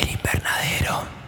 [0.00, 1.21] El invernadero.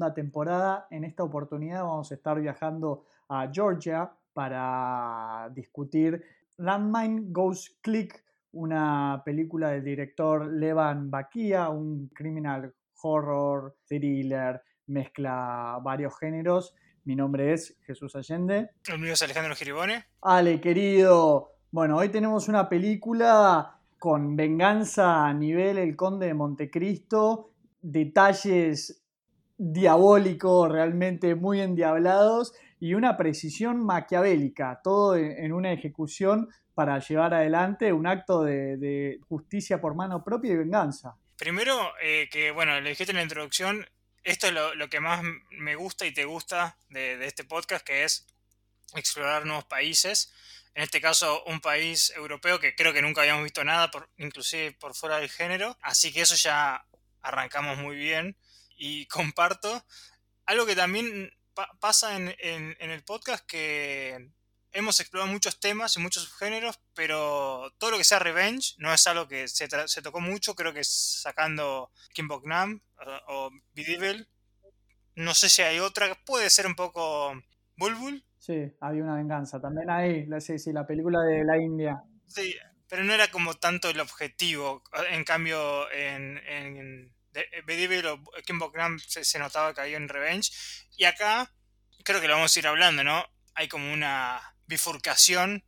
[0.00, 0.86] Segunda temporada.
[0.90, 6.24] En esta oportunidad vamos a estar viajando a Georgia para discutir
[6.56, 16.18] Landmine Goes Click, una película del director Levan Bakia, un criminal horror, thriller, mezcla varios
[16.18, 16.74] géneros.
[17.04, 18.70] Mi nombre es Jesús Allende.
[18.88, 20.06] El mío es Alejandro Giribone.
[20.22, 21.56] Ale, querido.
[21.70, 28.99] Bueno, hoy tenemos una película con venganza a nivel El Conde de Montecristo, detalles
[29.62, 37.92] diabólicos realmente muy endiablados y una precisión maquiavélica, todo en, una ejecución para llevar adelante
[37.92, 41.14] un acto de, justicia por mano propia y venganza.
[41.36, 43.86] Primero, eh, que bueno, le dijiste en la introducción,
[44.22, 47.84] esto es lo, lo que más me gusta y te gusta de, de este podcast,
[47.84, 48.26] que es
[48.94, 50.32] explorar nuevos países.
[50.74, 54.72] En este caso, un país europeo que creo que nunca habíamos visto nada, por, inclusive
[54.72, 55.76] por fuera del género.
[55.82, 56.86] Así que eso ya
[57.20, 58.38] arrancamos muy bien.
[58.82, 59.84] Y comparto
[60.46, 64.30] algo que también pa pasa en, en, en, el podcast, que
[64.72, 69.06] hemos explorado muchos temas y muchos subgéneros, pero todo lo que sea revenge no es
[69.06, 72.80] algo que se, se tocó mucho, creo que sacando Kim Bok Nam
[73.28, 74.28] o, o Medieval.
[75.14, 77.34] No sé si hay otra, puede ser un poco
[77.76, 79.60] Bulbul, Sí, había una venganza.
[79.60, 82.02] También ahí, sí, sí, la película de la India.
[82.26, 82.54] Sí,
[82.88, 84.82] pero no era como tanto el objetivo.
[85.10, 87.14] En cambio, en, en
[87.64, 90.50] Medieval o Kim Bokram se, se, notaba que había un revenge.
[90.96, 91.52] Y acá,
[92.04, 93.24] creo que lo vamos a ir hablando, ¿no?
[93.54, 95.64] Hay como una bifurcación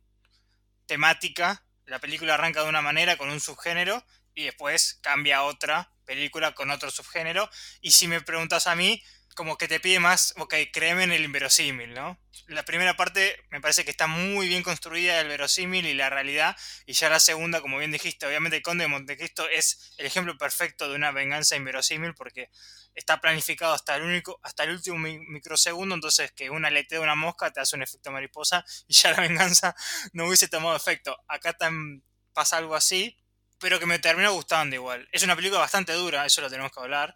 [0.85, 1.65] temática.
[1.85, 6.53] La película arranca de una manera con un subgénero y después cambia a otra película
[6.53, 7.49] con otro subgénero.
[7.81, 11.23] Y si me preguntas a mí, como que te pide más, ok, créeme en el
[11.23, 12.19] inverosímil, ¿no?
[12.47, 16.55] La primera parte me parece que está muy bien construida el verosímil y la realidad,
[16.85, 20.37] y ya la segunda, como bien dijiste, obviamente el Conde de Montecristo es el ejemplo
[20.37, 22.49] perfecto de una venganza inverosímil porque
[22.95, 27.15] está planificado hasta el único, hasta el último microsegundo, entonces que una letea de una
[27.15, 29.75] mosca te hace un efecto mariposa y ya la venganza
[30.13, 31.17] no hubiese tomado efecto.
[31.27, 33.17] Acá tan, pasa algo así,
[33.59, 35.07] pero que me terminó gustando igual.
[35.11, 37.15] Es una película bastante dura, eso lo tenemos que hablar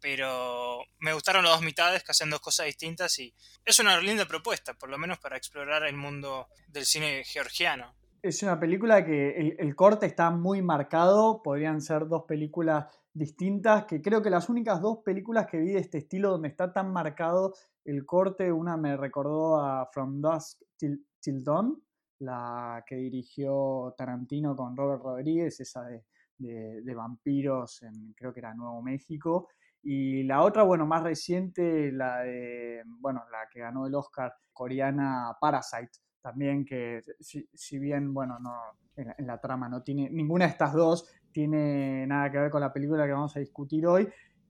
[0.00, 3.34] pero me gustaron las dos mitades que hacen dos cosas distintas y
[3.64, 7.94] es una linda propuesta, por lo menos para explorar el mundo del cine georgiano.
[8.22, 14.02] Es una película que el, corte está muy marcado, podrían ser dos películas distintas, que
[14.02, 17.54] creo que las únicas dos películas que vi de este estilo donde está tan marcado
[17.84, 21.82] el corte, una me recordó a From Dusk Till, Till Dawn,
[22.18, 26.04] la que dirigió Tarantino con Robert Rodríguez, esa de,
[26.36, 29.48] de, de vampiros en creo que era Nuevo México,
[29.82, 35.36] y la otra, bueno, más reciente, la de, bueno, la que ganó el Oscar coreana
[35.40, 38.54] Parasite, también que si, si bien, bueno, no,
[38.96, 42.60] en, en, la trama no tiene, ninguna de estas dos tiene nada que ver con
[42.60, 44.08] la película que vamos a discutir hoy,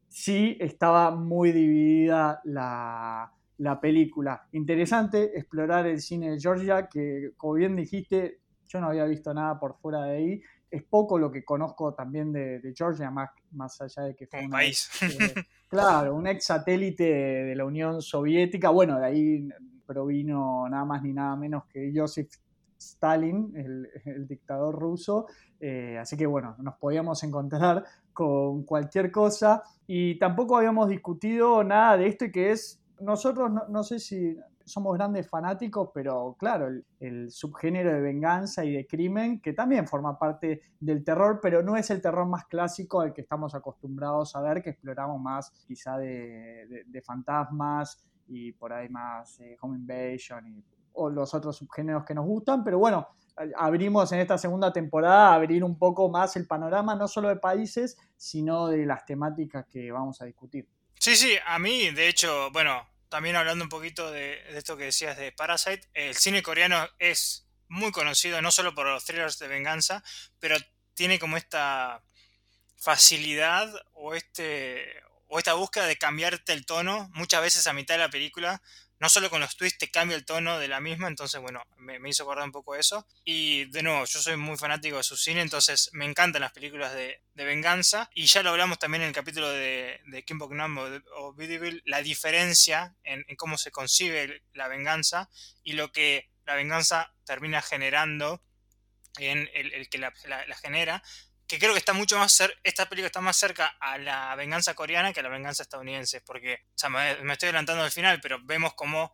[0.08, 4.48] sí estaba muy dividida la, la película.
[4.52, 9.58] Interesante explorar el cine de Georgia, que como bien dijiste, yo no había visto nada
[9.58, 13.80] por fuera de ahí, es poco lo que conozco también de, de Georgia, más, más
[13.80, 14.88] allá de que fue un país.
[15.02, 15.34] Eh,
[15.68, 18.70] claro, un ex satélite de, la Unión Soviética.
[18.70, 19.48] Bueno, de ahí
[19.84, 22.30] provino nada más ni nada menos que Joseph
[22.78, 25.26] Stalin, el, el dictador ruso.
[25.58, 29.62] Eh, así que bueno, nos podíamos encontrar con cualquier cosa.
[29.86, 34.36] Y tampoco habíamos discutido nada de esto y que es, nosotros no, no sé si
[34.70, 36.68] somos grandes fanáticos, pero claro,
[37.00, 41.76] el, subgénero de venganza y de crimen, que también forma parte del terror, pero no
[41.76, 45.98] es el terror más clásico al que estamos acostumbrados a ver, que exploramos más quizá
[45.98, 52.14] de fantasmas y por ahí más eh, home invasion y, o los otros subgéneros que
[52.14, 53.08] nos gustan, pero bueno,
[53.56, 57.96] abrimos en esta segunda temporada, abrir un poco más el panorama, no solo de países,
[58.16, 60.68] sino de las temáticas que vamos a discutir.
[60.98, 62.72] Sí, sí, a mí, de hecho, bueno,
[63.10, 67.92] también hablando un poquito de, esto que decías de Parasite, el cine coreano es muy
[67.92, 70.02] conocido no solo por los thrillers de venganza,
[70.38, 70.56] pero
[70.94, 72.02] tiene como esta
[72.78, 78.00] facilidad o este o esta búsqueda de cambiarte el tono muchas veces a mitad de
[78.00, 78.62] la película
[79.00, 81.98] no solo con los twists te cambia el tono de la misma, entonces bueno, me,
[82.08, 83.06] hizo acordar un poco eso.
[83.24, 86.94] Y de nuevo, yo soy muy fanático de su cine, entonces me encantan las películas
[86.94, 88.10] de, venganza.
[88.14, 90.84] Y ya lo hablamos también en el capítulo de, de Kim Nam o,
[91.16, 91.34] o
[91.86, 95.30] la diferencia en, cómo se concibe la venganza
[95.62, 98.42] y lo que la venganza termina generando
[99.18, 100.12] en el, que la,
[100.60, 101.02] genera
[101.50, 104.74] que creo que está mucho más cerca, esta película está más cerca a la venganza
[104.74, 109.12] coreana que a la venganza estadounidense, porque, me, estoy adelantando al final, pero vemos como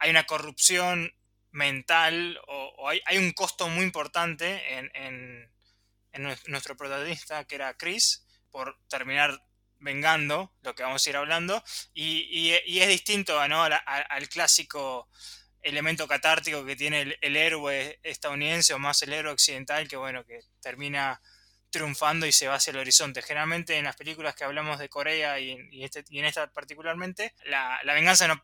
[0.00, 1.14] hay una corrupción
[1.52, 5.52] mental o, hay, un costo muy importante en,
[6.48, 9.40] nuestro protagonista, que era Chris, por terminar
[9.78, 11.62] vengando, lo que vamos a ir hablando,
[11.94, 13.62] y, es distinto ¿no?
[13.62, 15.08] al, clásico
[15.62, 20.24] elemento catártico que tiene el, el, héroe estadounidense o más el héroe occidental, que bueno,
[20.24, 21.20] que termina
[21.70, 23.22] triunfando y se va hacia el horizonte.
[23.22, 28.28] Generalmente en las películas que hablamos de Corea y en, este, esta particularmente, la, venganza
[28.28, 28.42] no,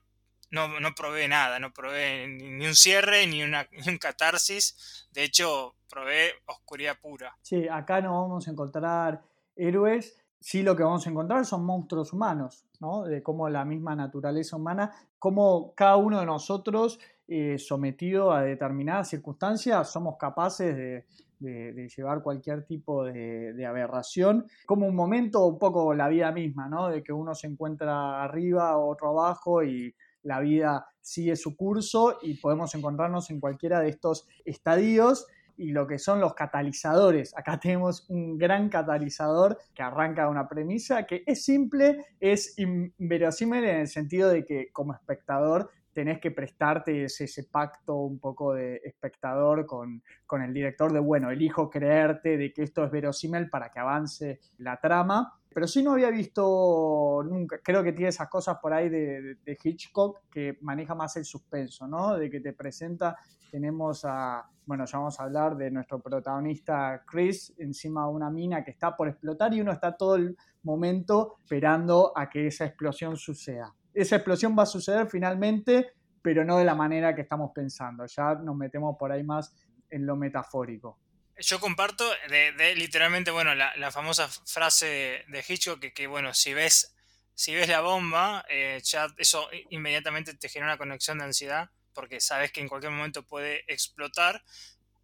[0.51, 5.77] no, no, provee nada, no provee ni, un cierre ni, una, un catarsis, de hecho
[5.89, 7.37] provee oscuridad pura.
[7.43, 9.23] Sí, acá no vamos a encontrar
[9.57, 13.05] héroes, sí lo que vamos a encontrar son monstruos humanos, ¿no?
[13.05, 19.09] De cómo la misma naturaleza humana, cómo cada uno de nosotros, eh, sometido a determinadas
[19.09, 21.07] circunstancias, somos capaces de
[21.45, 26.89] de, llevar cualquier tipo de, aberración, como un momento un poco la vida misma, ¿no?
[26.89, 32.35] De que uno se encuentra arriba, otro abajo y la vida sigue su curso y
[32.35, 35.27] podemos encontrarnos en cualquiera de estos estadios
[35.57, 37.37] y lo que son los catalizadores.
[37.37, 43.81] Acá tenemos un gran catalizador que arranca una premisa que es simple, es inverosímil en
[43.81, 49.65] el sentido de que como espectador tenés que prestarte ese, pacto un poco de espectador
[49.65, 50.03] con,
[50.43, 54.79] el director de, bueno, elijo creerte de que esto es verosímil para que avance la
[54.79, 55.41] trama.
[55.49, 60.29] Pero sí no había visto nunca, creo que tiene esas cosas por ahí de, Hitchcock
[60.29, 62.17] que maneja más el suspenso, ¿no?
[62.17, 63.17] De que te presenta,
[63.53, 68.65] tenemos a, bueno, ya vamos a hablar de nuestro protagonista Chris encima de una mina
[68.65, 73.17] que está por explotar y uno está todo el momento esperando a que esa explosión
[73.17, 75.93] suceda esa explosión va a suceder finalmente,
[76.23, 78.07] pero no de la manera que estamos pensando.
[78.07, 79.55] Ya nos metemos por ahí más
[79.91, 80.99] en lo metafórico.
[81.39, 86.95] Yo comparto de, literalmente, bueno, la, famosa frase de, Hitchcock que, bueno, si ves,
[87.35, 92.21] si ves la bomba, eh, ya eso inmediatamente te genera una conexión de ansiedad porque
[92.21, 94.45] sabes que en cualquier momento puede explotar.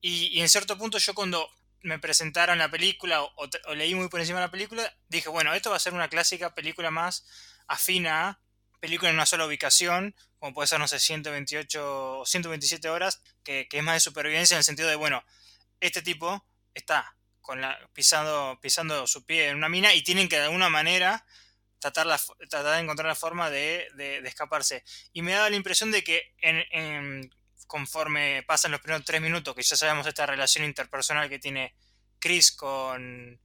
[0.00, 1.48] Y, en cierto punto yo cuando
[1.82, 3.32] me presentaron la película o,
[3.68, 6.08] o, leí muy por encima de la película, dije, bueno, esto va a ser una
[6.08, 7.26] clásica película más
[7.66, 8.40] afina
[8.80, 13.68] película en una sola ubicación, como puede ser, no sé, 128 o 127 horas, que,
[13.70, 15.22] es más de supervivencia en el sentido de, bueno,
[15.80, 16.44] este tipo
[16.74, 20.68] está con la, pisando, pisando su pie en una mina y tienen que de alguna
[20.68, 21.24] manera
[21.78, 23.88] tratar, de encontrar la forma de,
[24.24, 24.84] escaparse.
[25.12, 27.30] Y me daba la impresión de que en,
[27.66, 31.74] conforme pasan los primeros tres minutos, que ya sabemos esta relación interpersonal que tiene
[32.18, 33.40] Chris con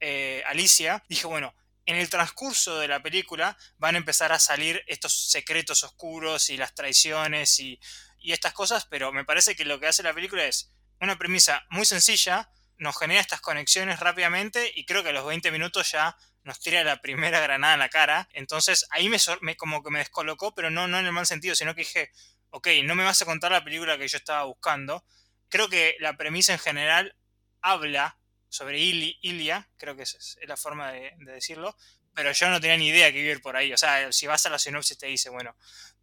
[0.00, 1.54] eh, Alicia, dije, bueno,
[1.88, 6.58] en el transcurso de la película van a empezar a salir estos secretos oscuros y
[6.58, 7.80] las traiciones y,
[8.20, 10.70] estas cosas, pero me parece que lo que hace la película es
[11.00, 15.50] una premisa muy sencilla, nos genera estas conexiones rápidamente y creo que a los 20
[15.50, 18.28] minutos ya nos tira la primera granada en la cara.
[18.34, 21.82] Entonces ahí me, como que me descolocó, pero no en el mal sentido, sino que
[21.82, 22.10] dije,
[22.50, 25.06] ok, no me vas a contar la película que yo estaba buscando.
[25.48, 27.16] Creo que la premisa en general
[27.62, 28.18] habla
[28.48, 31.76] sobre Ilia, creo que es, es la forma de, decirlo,
[32.14, 33.72] pero yo no tenía ni idea que iba a ir por ahí.
[33.72, 35.54] O sea, si vas a la sinopsis te dice, bueno,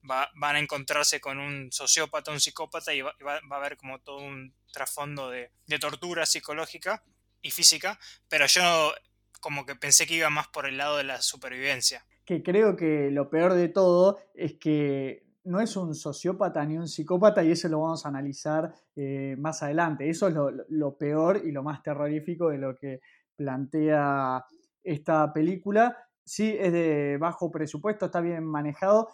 [0.02, 4.54] van a encontrarse con un sociópata, un psicópata y va, a haber como todo un
[4.72, 7.04] trasfondo de, de, tortura psicológica
[7.42, 8.94] y física, pero yo
[9.42, 12.06] como que pensé que iba más por el lado de la supervivencia.
[12.26, 16.88] Que creo que lo peor de todo es que no es un sociópata ni un
[16.88, 20.10] psicópata y eso lo vamos a analizar eh, más adelante.
[20.10, 20.36] Eso es
[20.70, 23.00] lo, peor y lo más terrorífico de lo que
[23.36, 24.44] plantea
[24.84, 25.98] esta película.
[26.24, 29.10] Sí, es de bajo presupuesto, está bien manejado.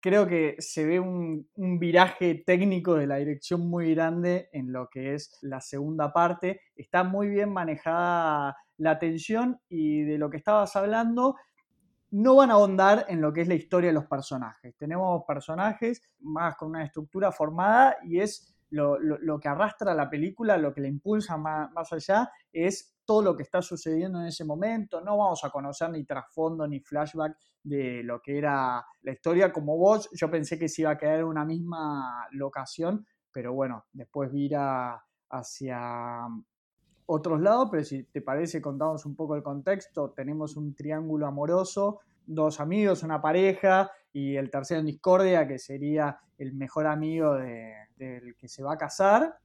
[0.00, 4.88] Creo que se ve un, un viraje técnico de la dirección muy grande en lo
[4.88, 6.62] que es la segunda parte.
[6.76, 11.36] Está muy bien manejada la tensión y de lo que estabas hablando,
[12.10, 14.74] no van a ahondar en lo que es la historia de los personajes.
[14.76, 20.72] Tenemos personajes más con una estructura formada y es lo, que arrastra la película, lo
[20.72, 25.00] que le impulsa más, más, allá, es todo lo que está sucediendo en ese momento.
[25.00, 29.52] No vamos a conocer ni trasfondo ni flashback de lo que era la historia.
[29.52, 33.86] Como vos, yo pensé que se iba a quedar en una misma locación, pero bueno,
[33.92, 36.26] después vira hacia
[37.10, 40.10] otros lados, pero si te parece, contamos un poco el contexto.
[40.10, 46.18] Tenemos un triángulo amoroso, dos amigos, una pareja, y el tercero en discordia, que sería
[46.36, 49.38] el mejor amigo del que se va a casar.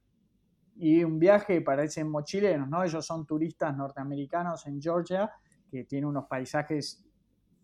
[0.76, 2.84] Y un viaje, parecen mochileros, ¿no?
[2.84, 5.32] Ellos son turistas norteamericanos en Georgia,
[5.70, 7.02] que tiene unos paisajes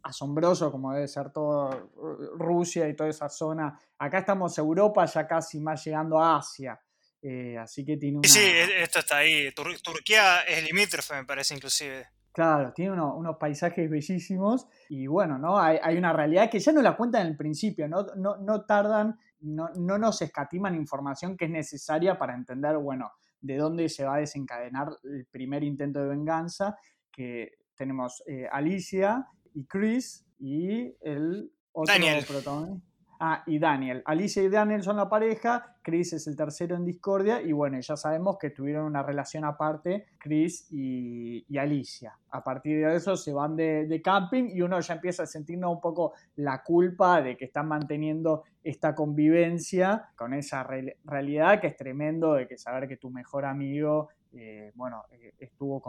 [0.03, 1.91] asombrosos, como debe ser todo
[2.37, 3.79] Rusia y toda esa zona.
[3.99, 6.81] Acá estamos Europa, ya casi más llegando a Asia.
[7.23, 8.29] Eh, así que tiene una...
[8.29, 9.53] Sí, e, esto está ahí.
[9.53, 12.07] Turquía es limítrofe, me parece, inclusive.
[12.33, 15.59] Claro, tiene unos paisajes bellísimos y bueno, ¿no?
[15.59, 19.69] Hay, una realidad que ya no la cuentan en el principio, no, no, tardan, no,
[19.75, 23.11] no, nos escatiman información que es necesaria para entender, bueno,
[23.41, 26.77] de dónde se va a desencadenar el primer intento de venganza,
[27.11, 31.95] que tenemos eh, Alicia y Chris y el otro
[32.29, 32.90] protagonista.
[33.23, 34.03] Ah, y Daniel.
[34.07, 37.95] Alicia y Daniel son la pareja, Chris es el tercero en discordia y bueno, ya
[37.95, 42.17] sabemos que tuvieron una relación aparte Chris y, Alicia.
[42.31, 45.83] A partir de eso se van de, camping y uno ya empieza a sentir un
[45.83, 50.67] poco la culpa de que están manteniendo esta convivencia con esa
[51.05, 55.83] realidad que es tremendo de que saber que tu mejor amigo eh, bueno, eh, estuvo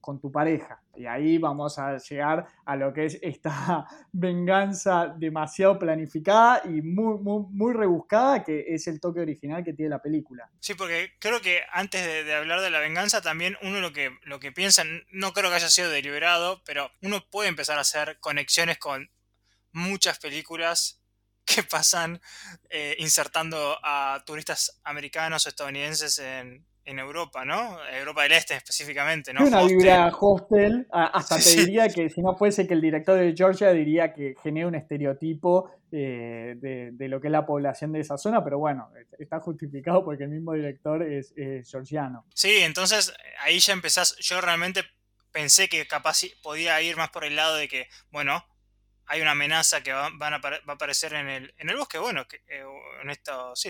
[0.00, 0.80] con, tu pareja.
[0.94, 7.18] Y ahí vamos a llegar a lo que es esta venganza demasiado planificada y muy,
[7.18, 10.48] muy, rebuscada, que es el toque original que tiene la película.
[10.60, 14.38] Sí, porque creo que antes de, hablar de la venganza, también uno lo que, lo
[14.38, 18.78] que piensa, no creo que haya sido deliberado, pero uno puede empezar a hacer conexiones
[18.78, 19.10] con
[19.72, 21.00] muchas películas
[21.44, 22.20] que pasan
[22.70, 27.78] eh, insertando a turistas americanos o estadounidenses en, en Europa, ¿no?
[27.92, 29.44] Europa del Este específicamente, ¿no?
[29.44, 33.72] Una vibra hostel, hasta te diría que si no fuese que el director de Georgia
[33.72, 36.54] diría que genera un estereotipo eh,
[36.92, 38.88] de, lo que es la población de esa zona, pero bueno,
[39.18, 41.34] está justificado porque el mismo director es,
[41.68, 42.24] georgiano.
[42.34, 44.82] Sí, entonces ahí ya empezás, yo realmente
[45.32, 48.44] pensé que capaz podía ir más por el lado de que, bueno,
[49.08, 52.42] hay una amenaza que va, van a, aparecer en el, en el bosque, bueno, que,
[52.48, 52.64] eh,
[53.02, 53.68] en esto, sí,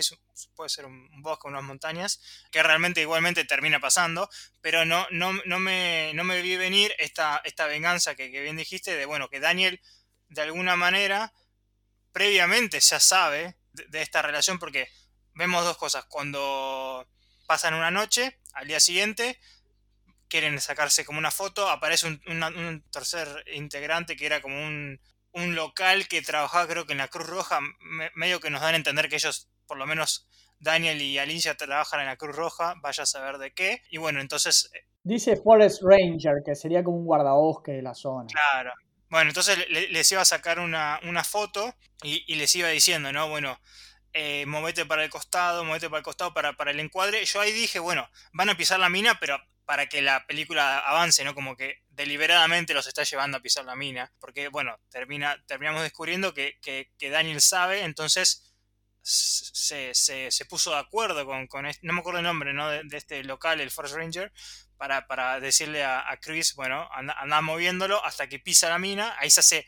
[0.55, 4.29] puede ser un, bosque, unas montañas, que realmente igualmente termina pasando,
[4.61, 8.95] pero no, no, no, me, no me vi venir esta, esta venganza que, bien dijiste,
[8.95, 9.79] de bueno, que Daniel
[10.29, 11.31] de alguna manera
[12.11, 14.89] previamente ya sabe de, esta relación, porque
[15.35, 17.07] vemos dos cosas, cuando
[17.45, 19.39] pasan una noche, al día siguiente,
[20.29, 24.99] quieren sacarse como una foto, aparece un tercer integrante que era como un,
[25.37, 27.59] un local que trabajaba creo que en la Cruz Roja,
[28.15, 30.27] medio que nos dan a entender que ellos, por lo menos
[30.59, 33.81] Daniel y Alicia trabajan en la Cruz Roja, vaya a saber de qué.
[33.89, 34.69] Y bueno, entonces...
[34.73, 38.27] Eh, Dice Forest Ranger, que sería como un guardabosque de la zona.
[38.27, 38.73] Claro.
[39.09, 43.29] Bueno, entonces les iba a sacar una, foto y, les iba diciendo, ¿no?
[43.29, 43.57] Bueno,
[44.11, 47.23] eh, movete para el costado, movete para el costado para, para el encuadre.
[47.23, 51.23] Yo ahí dije, bueno, van a pisar la mina, pero para que la película avance,
[51.23, 51.33] ¿no?
[51.33, 54.13] Como que deliberadamente los está llevando a pisar la mina.
[54.19, 56.57] Porque, bueno, termina, terminamos descubriendo que,
[57.01, 58.53] Daniel sabe, entonces
[59.01, 62.69] se, puso de acuerdo con, con este, no me acuerdo el nombre, ¿no?
[62.69, 64.31] De, este local, el Forest Ranger,
[64.77, 69.15] para, para decirle a, Chris, bueno, anda, moviéndolo hasta que pisa la mina.
[69.19, 69.65] Ahí se hace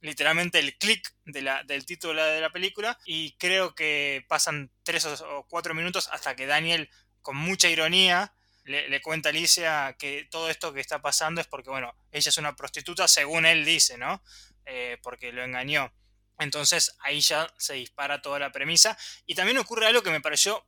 [0.00, 5.46] literalmente el clic de del título de la película y creo que pasan tres o
[5.48, 6.88] cuatro minutos hasta que Daniel,
[7.22, 11.70] con mucha ironía, le, cuenta a Alicia que todo esto que está pasando es porque,
[11.70, 14.22] bueno, ella es una prostituta, según él dice, ¿no?
[14.66, 15.92] Eh, porque lo engañó.
[16.38, 18.96] Entonces ahí ya se dispara toda la premisa.
[19.26, 20.64] Y también ocurre algo que me pareció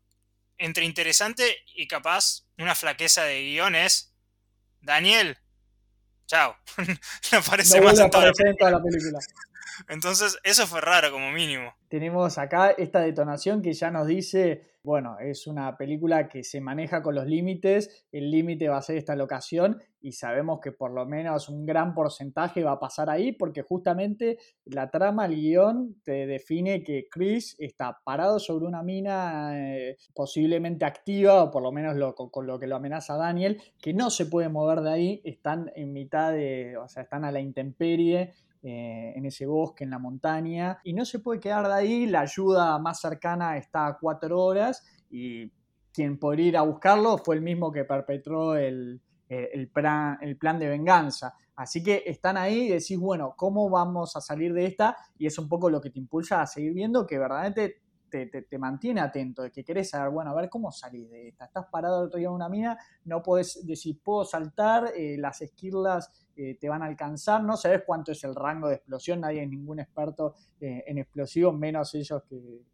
[0.58, 4.12] entre interesante y capaz una flaqueza de guiones.
[4.80, 5.38] Daniel,
[6.26, 6.56] chao.
[7.32, 9.18] no aparece más en toda la película.
[9.88, 11.72] Entonces, eso fue raro como mínimo.
[11.88, 17.02] Tenemos acá esta detonación que ya nos dice, bueno, es una película que se maneja
[17.02, 21.06] con los límites, el límite va a ser esta locación y sabemos que por lo
[21.06, 26.26] menos un gran porcentaje va a pasar ahí porque justamente la trama, el guion, te
[26.26, 31.96] define que Chris está parado sobre una mina eh, posiblemente activa o por lo menos
[32.14, 35.72] con, con, lo que lo amenaza Daniel, que no se puede mover de ahí, están
[35.76, 38.34] en mitad de, o sea, están a la intemperie
[38.66, 42.20] eh, en ese bosque, en la montaña, y no se puede quedar de ahí, la
[42.20, 45.52] ayuda más cercana está a cuatro horas y
[45.92, 50.58] quien por ir a buscarlo fue el mismo que perpetró el, eh, plan, el plan
[50.58, 51.34] de venganza.
[51.56, 54.96] Así que están ahí y decís, bueno, ¿cómo vamos a salir de esta?
[55.18, 57.82] Y es un poco lo que te impulsa a seguir viendo, que verdaderamente
[58.14, 61.46] te, mantiene atento, de que querés saber, bueno, a ver cómo salís de esta.
[61.46, 66.10] Estás parado otro día en una mina, no podés decir, puedo saltar, eh, las esquirlas
[66.36, 69.48] eh, te van a alcanzar, no sabes cuánto es el rango de explosión, nadie es
[69.48, 72.22] ningún experto eh, en explosivos, menos ellos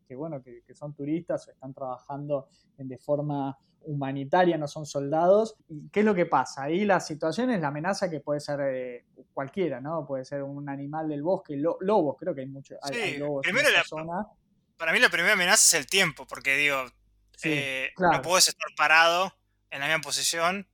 [0.07, 5.57] que, bueno, que, son turistas o están trabajando de forma humanitaria, no son soldados.
[5.69, 6.65] ¿Y qué es lo que pasa?
[6.65, 10.07] Ahí la situación es la amenaza que puede ser cualquiera, ¿no?
[10.07, 13.69] Puede ser un animal del bosque, lobos, creo que hay muchos sí, primero
[14.81, 16.87] Para mí la primera amenaza es el tiempo, porque digo,
[17.43, 19.37] eh, no puedes estar parado
[19.69, 20.67] en la misma posición.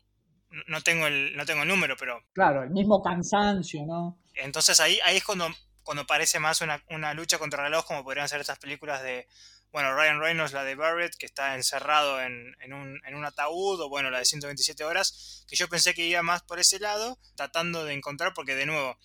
[0.69, 2.23] No tengo el, no tengo el número, pero.
[2.33, 4.17] Claro, el mismo cansancio, ¿no?
[4.35, 5.49] Entonces ahí, ahí es cuando,
[5.83, 9.27] cuando parece más una, una lucha contra el reloj, como podrían ser estas películas de
[9.73, 14.21] bueno, Ryan Reynolds, la de Barrett, que está encerrado en, un, ataúd, o bueno, la
[14.21, 18.33] de 127 horas, que yo pensé que iba más por ese lado, tratando de encontrar,
[18.33, 18.97] porque de nuevo,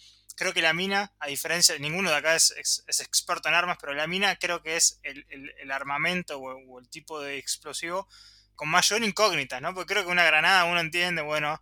[0.41, 2.51] creo que la mina, a diferencia, ninguno de acá es,
[2.87, 7.37] experto en armas, pero la mina creo que es el, armamento o, el tipo de
[7.37, 8.07] explosivo
[8.55, 9.75] con mayor incógnita, ¿no?
[9.75, 11.61] Porque creo que una granada uno entiende, bueno,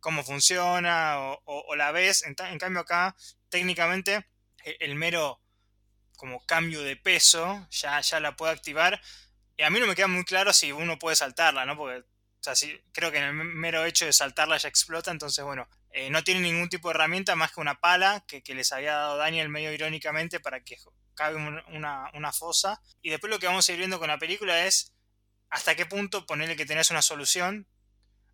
[0.00, 3.14] cómo funciona o, la ves, en, cambio acá,
[3.48, 4.26] técnicamente,
[4.64, 5.40] el mero
[6.16, 9.00] como cambio de peso, ya, ya la puedo activar.
[9.56, 11.76] Y a mí no me queda muy claro si uno puede saltarla, ¿no?
[11.76, 12.04] Porque,
[12.46, 16.10] sea, si, creo que en el mero hecho de saltarla ya explota, entonces, bueno, eh,
[16.10, 19.48] no tiene ningún tipo de herramienta más que una pala que, les había dado Daniel
[19.48, 20.78] medio irónicamente para que
[21.14, 22.80] cabe una, una, fosa.
[23.02, 24.92] Y después lo que vamos a ir viendo con la película es
[25.50, 27.66] hasta qué punto ponerle que tenés una solución.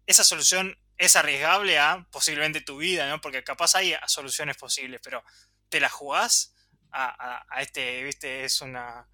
[0.06, 3.20] Esa solución es arriesgable a posiblemente tu vida, ¿no?
[3.20, 5.22] Porque capaz hay soluciones posibles, pero
[5.68, 6.54] ¿te la jugás?
[6.92, 9.08] a, este, viste, es una,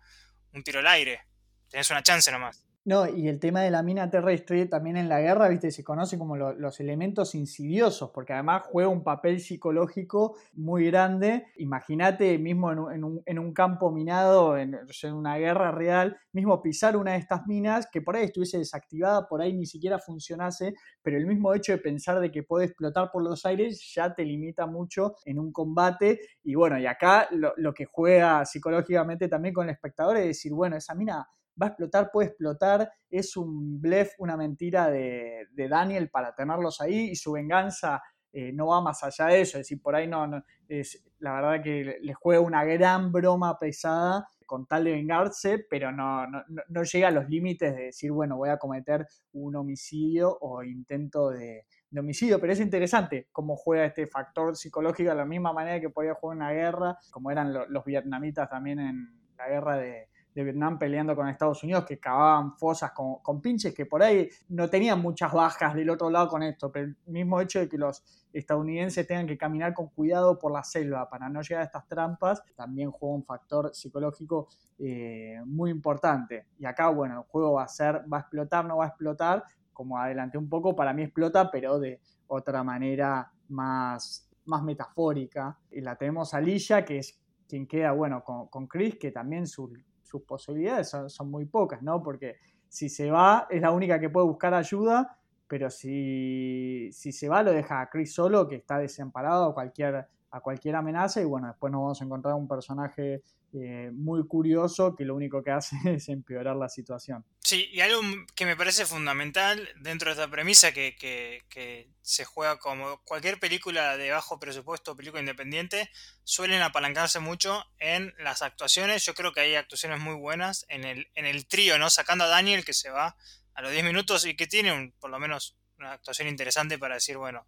[0.52, 1.26] un tiro al aire.
[1.69, 2.64] Tenés una chance nomás.
[2.88, 6.16] No, y el tema de la mina terrestre también en la guerra, viste, se conoce
[6.16, 11.49] como los elementos insidiosos, porque además juega un papel psicológico muy grande.
[11.57, 14.75] Imagínate mismo en un, campo minado, en,
[15.12, 19.42] una guerra real, mismo pisar una de estas minas, que por ahí estuviese desactivada, por
[19.42, 23.23] ahí ni siquiera funcionase, pero el mismo hecho de pensar de que puede explotar por
[23.23, 26.21] los aires ya te limita mucho en un combate.
[26.42, 30.54] Y bueno, y acá lo, lo que juega psicológicamente también con el espectador es decir,
[30.54, 31.28] bueno, esa mina
[31.61, 37.11] va a explotar, puede explotar, es un blef, una mentira de, Daniel para tenerlos ahí
[37.11, 40.43] y su venganza eh, no va más allá de eso, es decir, por ahí no,
[40.69, 45.93] es la verdad que le juega una gran broma pesada con tal de vengarse, pero
[45.93, 50.62] no, no, llega a los límites de decir, bueno, voy a cometer un homicidio o
[50.62, 55.81] intento de, homicidio, pero es interesante cómo juega este factor psicológico de la misma manera
[55.81, 60.45] que podía jugar una guerra, como eran los vietnamitas también en la guerra de, de
[60.45, 65.01] Vietnam peleando con Estados Unidos, que cavaban fosas con, pinches, que por ahí no tenían
[65.01, 69.05] muchas bajas del otro lado con esto, pero el mismo hecho de que los estadounidenses
[69.05, 72.93] tengan que caminar con cuidado por la selva para no llegar a estas trampas, también
[72.93, 74.47] juega un factor psicológico
[74.79, 76.47] eh, muy importante.
[76.57, 79.43] Y acá, bueno, el juego va a ser, va a explotar, no va a explotar,
[79.73, 85.59] como adelanté un poco, para mí explota, pero de otra manera más, más metafórica.
[85.73, 89.49] Y la tenemos a Lilla, que es quien queda, bueno, con, con Chris, que también
[89.49, 89.73] su,
[90.08, 92.02] sus posibilidades son, muy pocas, ¿no?
[92.02, 92.36] Porque
[92.68, 97.42] si se va, es la única que puede buscar ayuda, pero si, si se va,
[97.42, 101.49] lo deja a Chris solo, que está desamparado a cualquier, a cualquier amenaza, y bueno,
[101.49, 103.23] después nos vamos a encontrar un personaje
[103.54, 107.25] eh, muy curioso que lo único que hace es empeorar la situación.
[107.41, 108.02] Sí, y algo
[108.34, 114.10] que me parece fundamental dentro de esta premisa que, se juega como cualquier película de
[114.10, 115.91] bajo presupuesto, película independiente,
[116.25, 119.04] suelen apalancarse mucho en las actuaciones.
[119.04, 121.91] Yo creo que hay actuaciones muy buenas en el, en el trío, ¿no?
[121.91, 123.17] Sacando a Daniel que se va
[123.54, 127.17] a los 10 minutos y que tiene por lo menos una actuación interesante para decir,
[127.17, 127.47] bueno,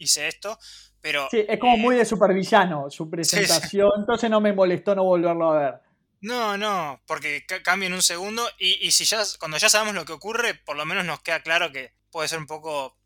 [0.00, 0.58] hice esto,
[1.00, 1.28] pero...
[1.30, 5.52] Sí, es como muy eh, de supervillano su presentación, entonces no me molestó no volverlo
[5.52, 5.74] a ver.
[6.20, 10.12] No, no, porque cambia en un segundo y, si ya, cuando ya sabemos lo que
[10.12, 12.98] ocurre, por lo menos nos queda claro que puede ser un poco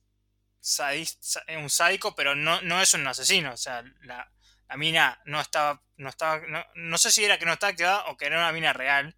[1.57, 4.29] un sádico, pero no, no es un asesino, o sea, la,
[4.77, 6.43] mina no estaba, no estaba,
[6.75, 9.17] no, sé si era que no estaba activada o que era una mina real,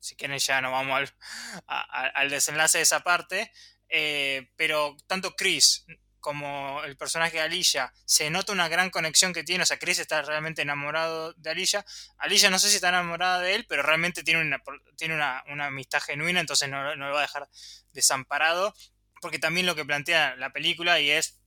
[0.00, 1.12] si quieren ya no vamos
[1.66, 3.52] al, al desenlace de esa parte,
[3.88, 5.86] eh, pero tanto Chris
[6.26, 10.00] como el personaje de Alicia, se nota una gran conexión que tiene, o sea, Chris
[10.00, 11.86] está realmente enamorado de Alicia,
[12.18, 14.60] Alicia no sé si está enamorada de él, pero realmente tiene una,
[14.96, 17.48] tiene una, amistad genuina, entonces no, lo va a dejar
[17.92, 18.74] desamparado,
[19.20, 21.38] porque también lo que plantea la película y es,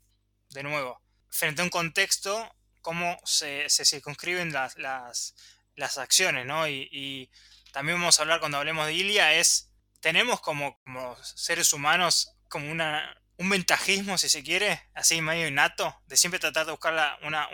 [0.51, 5.35] de nuevo, frente a un contexto, cómo se, se circunscriben las, las,
[5.75, 6.69] las acciones, ¿no?
[6.69, 7.29] Y,
[7.73, 12.71] también vamos a hablar cuando hablemos de Ilia, es, tenemos como, como seres humanos como
[12.71, 17.47] una, un ventajismo, si se quiere, así medio innato, de siempre tratar de buscar una,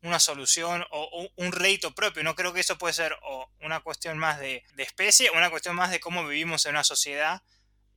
[0.00, 2.22] una, solución o, un rédito propio.
[2.22, 3.16] No creo que eso puede ser
[3.60, 7.42] una cuestión más de, especie o una cuestión más de cómo vivimos en una sociedad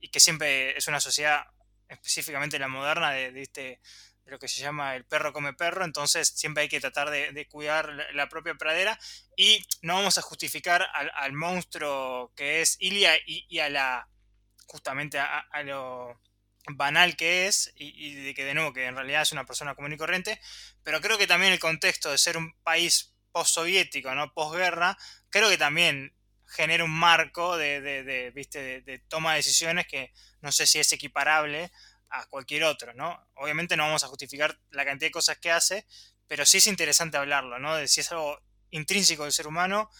[0.00, 1.46] y que siempre es una sociedad
[1.88, 3.80] específicamente la moderna de, este,
[4.24, 7.46] de lo que se llama el perro come perro, entonces siempre hay que tratar de,
[7.48, 8.98] cuidar la, propia pradera
[9.36, 14.08] y no vamos a justificar al, monstruo que es Ilia y, a la
[14.66, 16.20] justamente a, lo
[16.76, 19.92] banal que es y, de que de nuevo que en realidad es una persona común
[19.92, 20.40] y corriente,
[20.82, 24.32] pero creo que también el contexto de ser un país postsoviético, ¿no?
[24.32, 24.96] Posguerra,
[25.30, 26.14] creo que también
[26.46, 28.80] genera un marco de, de, ¿viste?
[28.80, 31.70] de, toma de decisiones que no sé si es equiparable
[32.10, 33.28] a cualquier otro, ¿no?
[33.34, 35.86] Obviamente no vamos a justificar la cantidad de cosas que hace,
[36.26, 37.76] pero sí es interesante hablarlo, ¿no?
[37.76, 39.90] De si es algo intrínseco del ser humano,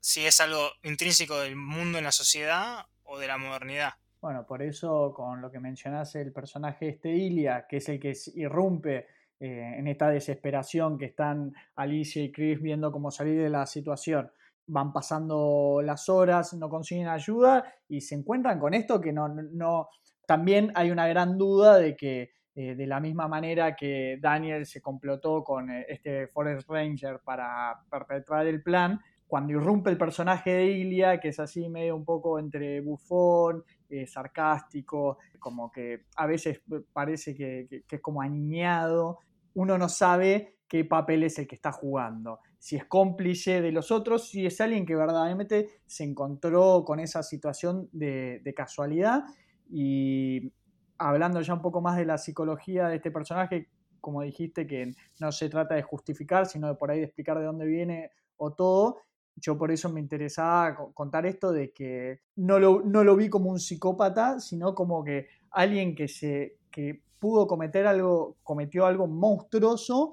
[0.00, 3.94] si es algo intrínseco del mundo en la sociedad o de la modernidad.
[4.24, 8.14] Bueno, por eso con lo que mencionas el personaje este Ilia, que es el que
[8.36, 9.06] irrumpe
[9.38, 14.32] eh, en esta desesperación que están Alicia y Chris viendo cómo salir de la situación.
[14.66, 19.90] Van pasando las horas, no consiguen ayuda y se encuentran con esto que no, no
[20.26, 24.80] también hay una gran duda de que eh, de la misma manera que Daniel se
[24.80, 30.66] complotó con eh, este Forest Ranger para perpetrar el plan, cuando irrumpe el personaje de
[30.66, 36.62] Ilia, que es así medio un poco entre bufón, eh, sarcástico, como que a veces
[36.92, 39.18] parece que, es como aniñado,
[39.54, 42.40] uno no sabe qué papel es el que está jugando.
[42.58, 47.22] Si es cómplice de los otros, si es alguien que verdaderamente se encontró con esa
[47.22, 49.24] situación de, casualidad.
[49.70, 50.52] Y
[50.98, 53.68] hablando ya un poco más de la psicología de este personaje,
[54.00, 57.44] como dijiste, que no se trata de justificar, sino de por ahí de explicar de
[57.44, 58.98] dónde viene o todo,
[59.36, 63.50] yo por eso me interesaba contar esto de que no lo, no lo vi como
[63.50, 70.12] un psicópata, sino como que alguien que, se, que pudo cometer algo, cometió algo monstruoso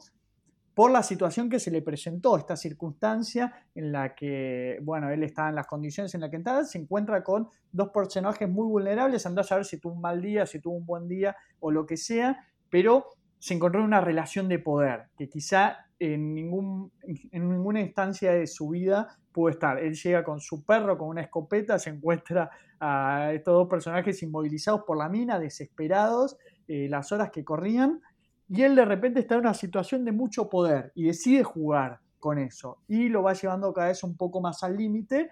[0.73, 5.49] por la situación que se le presentó, esta circunstancia en la que, bueno, él está
[5.49, 9.41] en las condiciones en las que está, se encuentra con dos personajes muy vulnerables, anda
[9.41, 11.97] a saber si tuvo un mal día, si tuvo un buen día o lo que
[11.97, 13.09] sea, pero
[13.41, 18.45] se encontró en una relación de poder que quizá en, ningún, en ninguna instancia de
[18.45, 19.79] su vida pudo estar.
[19.79, 24.83] Él llega con su perro, con una escopeta, se encuentra a estos dos personajes inmovilizados
[24.85, 27.99] por la mina, desesperados, eh, las horas que corrían,
[28.47, 32.37] y él de repente está en una situación de mucho poder y decide jugar con
[32.37, 35.31] eso y lo va llevando cada vez un poco más al límite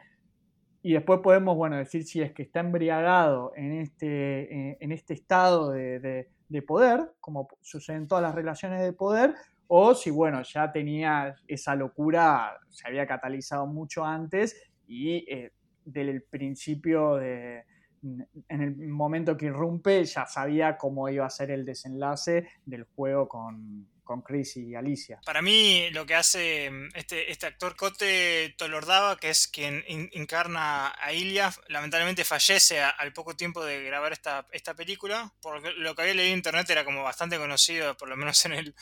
[0.81, 5.13] y después podemos, bueno, decir si es que está embriagado en este, eh, en este
[5.13, 6.29] estado de, de
[6.61, 9.35] poder, como sucede en todas las relaciones de poder,
[9.67, 14.55] o si, bueno, ya tenía esa locura, se había catalizado mucho antes
[14.87, 15.51] y eh,
[15.85, 17.63] desde el principio de,
[18.01, 23.27] en el momento que irrumpe ya sabía cómo iba a ser el desenlace del juego
[23.27, 25.21] con, con Chris y Alicia.
[25.23, 30.95] Para mí lo que hace mm, este, este actor Cote Tolordava, que es quien encarna
[30.99, 35.31] a Ilia, lamentablemente fallece al poco tiempo de grabar esta, película.
[35.41, 38.53] Por lo que había leído en internet era como bastante conocido, por lo menos en
[38.53, 38.73] el,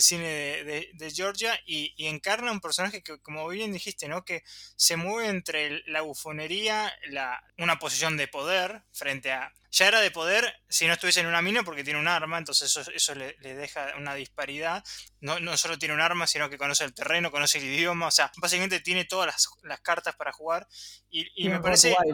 [0.00, 4.24] cine de, Georgia, y, encarna un personaje que, como bien dijiste, ¿no?
[4.24, 4.44] que
[4.76, 10.10] se mueve entre la bufonería, la, una posición de poder frente a ya era de
[10.10, 13.34] poder si no estuviese en una mina porque tiene un arma, entonces eso, eso le,
[13.40, 14.82] deja una disparidad.
[15.20, 18.10] No, no, solo tiene un arma, sino que conoce el terreno, conoce el idioma, o
[18.10, 20.66] sea, básicamente tiene todas las, las cartas para jugar.
[21.10, 21.96] Y, me parece...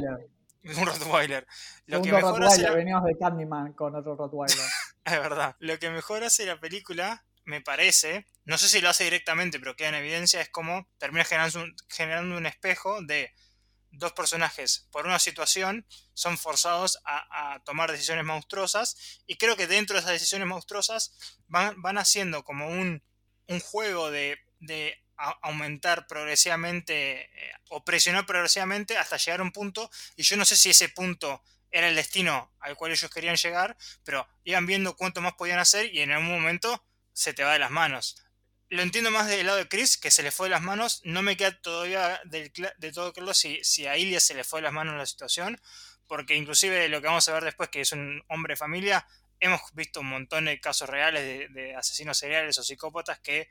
[0.64, 1.46] Un Rottweiler.
[1.84, 4.64] Lo que mejor hace veníamos de Candyman con otro Rottweiler.
[5.04, 5.56] es verdad.
[5.58, 9.76] Lo que mejor hace la película, me parece, no sé si lo hace directamente, pero
[9.76, 13.34] queda en evidencia, es como termina generando generando un espejo de
[13.98, 19.94] dos personajes por una situación son forzados a, tomar decisiones monstruosas y creo que dentro
[19.94, 23.02] de esas decisiones monstruosas van, van haciendo como un,
[23.48, 29.90] un juego de, de aumentar progresivamente eh, o presionar progresivamente hasta llegar a un punto
[30.16, 33.76] y yo no sé si ese punto era el destino al cual ellos querían llegar,
[34.04, 37.58] pero iban viendo cuánto más podían hacer y en algún momento se te va de
[37.58, 38.23] las manos
[38.74, 41.00] lo entiendo más del lado de Chris, que se le fue de las manos.
[41.04, 42.50] No me queda todavía de,
[42.92, 45.60] todo claro si, si a Ilya se le fue de las manos la situación,
[46.06, 49.06] porque inclusive lo que vamos a ver después, que es un hombre de familia,
[49.40, 53.48] hemos visto un montón de casos reales de, asesinos seriales o psicópatas que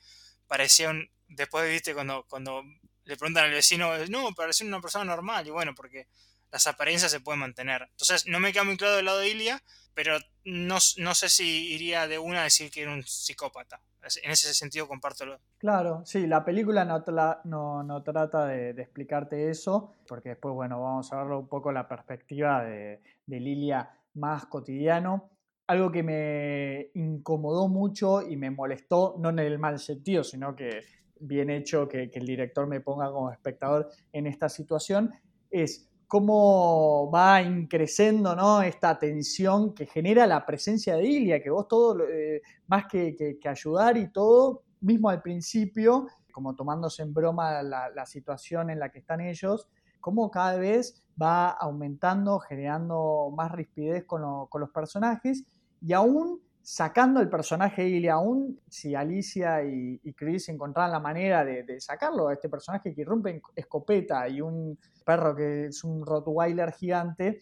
[0.48, 2.64] parecían, después viste cuando, cuando
[3.06, 6.08] le preguntan al vecino, no, parecía una persona normal, y bueno, porque
[6.54, 7.90] las apariencias se pueden mantener.
[7.92, 9.62] Entonces, no me queda muy claro del lado de Ilya,
[9.94, 13.82] pero no, no sé si iría de una a decir que era un psicópata
[14.24, 15.40] en ese sentido compártelo.
[15.58, 21.18] Claro, sí, la película no, no, trata de, explicarte eso, porque después, bueno, vamos a
[21.18, 25.32] verlo un poco la perspectiva de, Lilia más cotidiano.
[25.68, 30.82] Algo que me incomodó mucho y me molestó, no en el mal sentido, sino que
[31.20, 35.14] bien hecho que el director me ponga como espectador en esta situación,
[35.50, 38.62] es cómo va increciendo ¿no?
[38.62, 43.98] esta tensión que genera la presencia de Ilia, que vos todo, eh, más que, ayudar
[43.98, 49.22] y todo, mismo al principio, como tomándose en broma la, situación en la que están
[49.22, 49.68] ellos,
[50.00, 55.44] cómo cada vez va aumentando, generando más rispidez con, los personajes
[55.82, 61.80] y aún sacando el personaje y aún si Alicia y, Chris encontraran la manera de,
[61.82, 67.42] sacarlo a este personaje que irrumpe escopeta y un perro que es un Rottweiler gigante,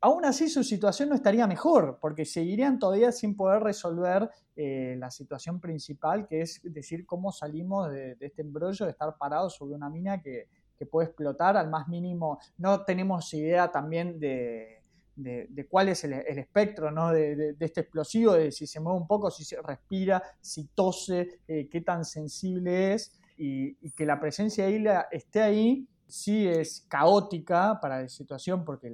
[0.00, 5.12] aún así su situación no estaría mejor, porque seguirían todavía sin poder resolver eh, la
[5.12, 9.88] situación principal, que es decir, cómo salimos de, este embrollo de estar parados sobre una
[9.88, 10.48] mina que,
[10.90, 12.40] puede explotar al más mínimo.
[12.58, 14.81] No tenemos idea también de,
[15.68, 17.10] cuál es el, espectro ¿no?
[17.12, 21.68] de, este explosivo, de si se mueve un poco, si se respira, si tose, eh,
[21.70, 27.78] qué tan sensible es, y, que la presencia de Isla esté ahí sí es caótica
[27.80, 28.92] para la situación porque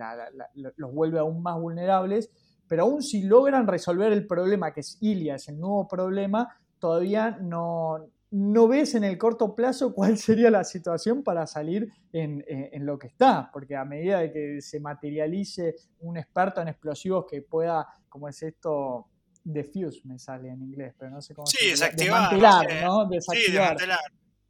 [0.76, 2.30] los vuelve aún más vulnerables,
[2.68, 7.36] pero aún si logran resolver el problema, que es Ilia, es el nuevo problema, todavía
[7.40, 12.44] no, no ves en el corto plazo cuál sería la situación para salir en,
[12.84, 17.42] lo que está, porque a medida de que se materialice un experto en explosivos que
[17.42, 19.06] pueda, como es esto,
[19.44, 23.06] defuse me sale en inglés, pero no sé cómo sí, se desactivar, desmantelar, ¿no?
[23.06, 23.46] Desactivar.
[23.46, 24.00] Sí, desmantelar.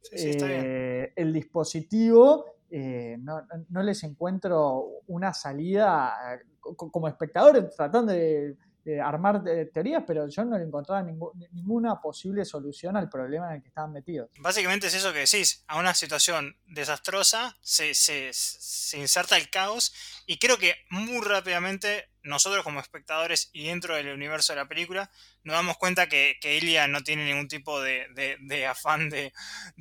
[0.01, 8.55] Sí, eh, el dispositivo eh, no, les encuentro una salida eh, como espectador tratando de,
[9.03, 13.67] armar teorías, pero yo no le encontraba ninguna posible solución al problema en el que
[13.67, 14.29] estaban metidos.
[14.39, 17.87] Básicamente es eso que decís, a una situación desastrosa se,
[18.97, 19.93] inserta el caos
[20.25, 25.09] y creo que muy rápidamente nosotros como espectadores y dentro del universo de la película
[25.43, 29.31] nos damos cuenta que, que Ilia no tiene ningún tipo de, afán de,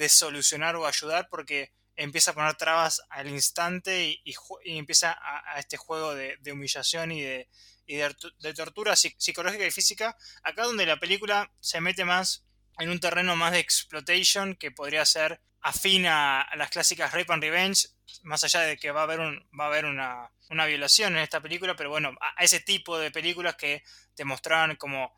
[0.08, 4.34] solucionar o ayudar porque empieza a poner trabas al instante y,
[4.64, 7.48] empieza a, este juego de, humillación y de,
[7.96, 10.16] de, tortura psicológica y física.
[10.42, 12.44] Acá donde la película se mete más
[12.78, 17.42] en un terreno más de exploitation que podría ser afín a, las clásicas Rape and
[17.42, 17.88] Revenge,
[18.22, 21.40] más allá de que va a haber, va a haber una, una violación en esta
[21.40, 23.82] película, pero bueno, a, ese tipo de películas que
[24.14, 25.12] te mostraban como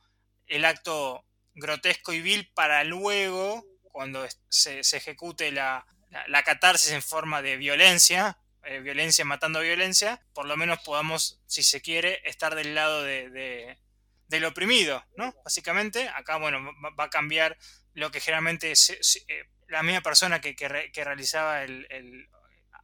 [0.46, 5.84] el acto grotesco y vil para luego, cuando se ejecute la,
[6.26, 11.62] la, catarsis en forma de violencia, eh, violencia matando violencia, por lo menos podamos, si
[11.62, 13.78] se quiere, estar del lado de,
[14.28, 15.34] del oprimido, ¿no?
[15.44, 17.56] Básicamente, acá, bueno, va, a cambiar
[17.94, 20.54] lo que generalmente eh, la misma persona que,
[20.94, 22.28] realizaba el,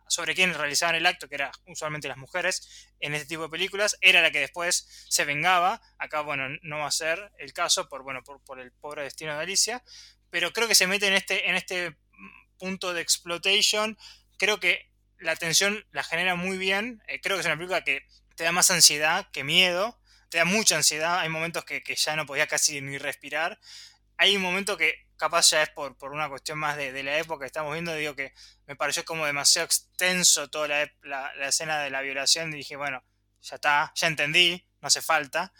[0.08, 3.98] sobre quien realizaban el acto, que era usualmente las mujeres, en este tipo de películas,
[4.00, 5.82] era la que después se vengaba.
[5.98, 9.34] Acá, bueno, no va a ser el caso por, bueno, por, por el pobre destino
[9.34, 9.84] de Alicia,
[10.30, 11.96] pero creo que se mete en este, en este
[12.58, 13.98] punto de exploitation.
[14.38, 17.02] Creo que la tensión la genera muy bien.
[17.08, 19.98] Eh, creo que es una película que te da más ansiedad que miedo.
[20.28, 21.20] Te da mucha ansiedad.
[21.20, 23.58] Hay momentos que, ya no podía casi ni respirar.
[24.16, 27.44] Hay un momento que capaz ya es por, por una cuestión más de, la época
[27.44, 27.94] que estamos viendo.
[27.94, 28.34] Digo que
[28.66, 30.68] me pareció como demasiado extenso toda
[31.02, 32.52] la, escena de la violación.
[32.52, 33.02] Y dije, bueno,
[33.40, 35.52] ya está, ya entendí, no hace falta.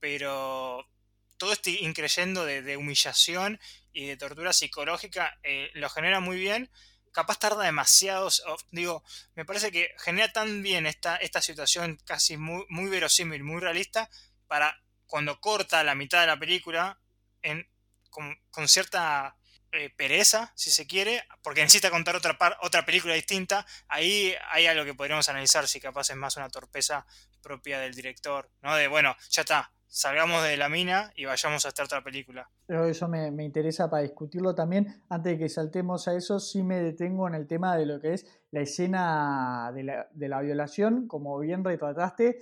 [0.00, 0.88] Pero
[1.36, 3.58] todo este increyendo de humillación
[3.92, 6.70] y de tortura psicológica eh, lo genera muy bien.
[7.12, 8.28] Capaz tarda demasiado,
[8.70, 13.60] digo, me parece que genera tan bien esta, esta situación casi muy, muy verosímil, muy
[13.60, 14.08] realista,
[14.46, 16.98] para cuando corta la mitad de la película
[17.42, 17.68] en,
[18.08, 19.36] con, cierta
[19.72, 24.84] eh, pereza, si se quiere, porque necesita contar otra, otra película distinta, ahí hay algo
[24.84, 27.06] que podríamos analizar si capaz es más una torpeza
[27.42, 28.74] propia del director, ¿no?
[28.76, 32.48] De, bueno, ya está, salgamos de la mina y vayamos a esta otra película.
[32.66, 35.02] Eso me, interesa para discutirlo también.
[35.10, 38.14] Antes de que saltemos a eso, sí me detengo en el tema de lo que
[38.14, 42.38] es la escena de la, violación, como bien retrataste,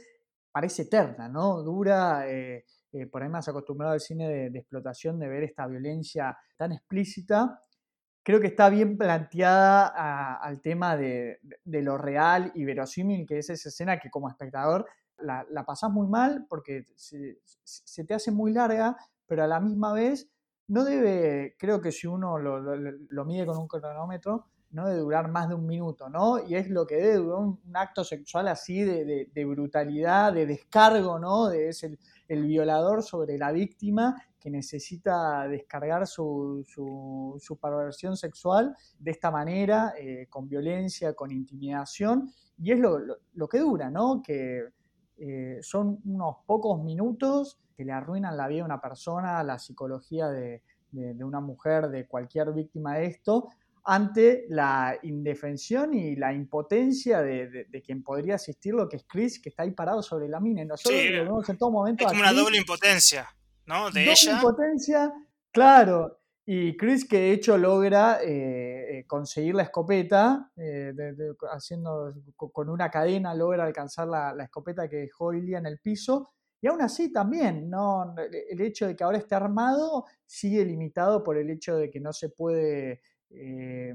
[0.52, 1.62] parece eterna, ¿no?
[1.62, 2.28] Dura.
[2.28, 6.72] Eh, eh, por ahí más acostumbrado al cine de, explotación, de ver esta violencia tan
[6.72, 7.62] explícita.
[8.22, 13.48] Creo que está bien planteada al tema de, de, lo real y verosímil que es
[13.48, 14.86] esa escena que como espectador
[15.22, 19.92] la, la pasás muy mal porque se, te hace muy larga, pero a la misma
[19.92, 20.28] vez
[20.68, 25.48] no debe, creo que si uno lo, mide con un cronómetro, no debe durar más
[25.48, 26.38] de un minuto, ¿no?
[26.46, 31.48] Y es lo que debe durar un, acto sexual así de, brutalidad, de descargo, ¿no?
[31.48, 39.10] De, es el, violador sobre la víctima que necesita descargar su, su, perversión sexual de
[39.10, 43.00] esta manera, eh, con violencia, con intimidación, y es lo,
[43.34, 44.22] lo que dura, ¿no?
[44.22, 44.68] Que
[45.20, 50.28] eh, son unos pocos minutos que le arruinan la vida a una persona, la psicología
[50.28, 53.48] de, una mujer, de cualquier víctima de esto,
[53.84, 59.50] ante la indefensión y la impotencia de, quien podría asistir lo que es Chris, que
[59.50, 60.64] está ahí parado sobre la mina.
[60.64, 62.04] nosotros lo vemos en todo momento.
[62.04, 63.28] Es como una doble impotencia,
[63.66, 63.90] ¿no?
[63.90, 65.12] De doble impotencia,
[65.52, 66.19] claro.
[66.52, 70.92] Y Chris que de hecho logra eh, eh, conseguir la escopeta, eh,
[71.48, 76.32] haciendo con una cadena logra alcanzar la, escopeta que dejó Ilya en el piso.
[76.60, 78.16] Y aún así también, ¿no?
[78.18, 82.12] el hecho de que ahora esté armado sigue limitado por el hecho de que no
[82.12, 83.00] se puede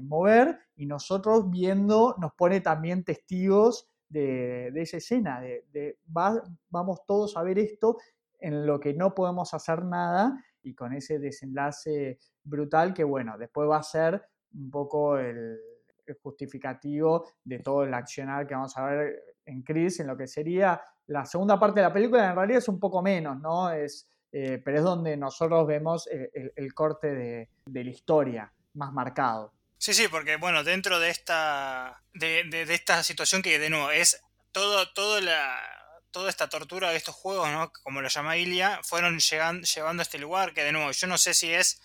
[0.00, 5.98] mover y nosotros viendo nos pone también testigos de, esa escena, de,
[6.70, 7.98] vamos todos a ver esto
[8.38, 13.68] en lo que no podemos hacer nada y con ese desenlace brutal que, bueno, después
[13.70, 14.20] va a ser
[14.54, 15.58] un poco el,
[16.22, 20.80] justificativo de todo el accionar que vamos a ver en Chris, en lo que sería
[21.08, 23.70] la segunda parte de la película, en realidad es un poco menos, ¿no?
[23.70, 29.52] Es, eh, pero es donde nosotros vemos el, corte de, la historia más marcado.
[29.78, 34.92] Sí, sí, porque bueno, dentro de esta, de, esta situación que de nuevo es todo,
[34.92, 35.58] todo la,
[36.16, 37.70] toda esta tortura de estos juegos, ¿no?
[37.82, 41.18] Como lo llama Ilia, fueron llegando, llevando a este lugar que de nuevo yo no
[41.18, 41.78] sé si es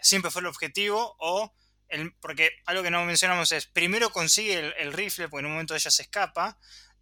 [0.00, 1.52] siempre fue el objetivo o
[1.88, 5.74] el, porque algo que no mencionamos es primero consigue el, rifle porque en un momento
[5.74, 6.58] ella se escapa,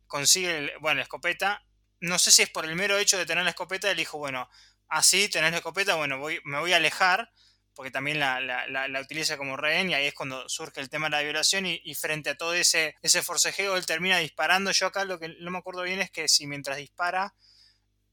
[0.08, 1.64] consigue el, bueno, la escopeta,
[2.00, 4.50] no sé si es por el mero hecho de tener la escopeta, él dijo, bueno,
[4.88, 7.30] así tenés la escopeta, bueno, voy, me voy a alejar
[7.74, 11.10] porque también la, la, utiliza como rehén y ahí es cuando surge el tema de
[11.10, 14.70] la violación y, frente a todo ese, ese forcejeo él termina disparando.
[14.70, 17.34] Yo acá lo que no me acuerdo bien es que si mientras dispara,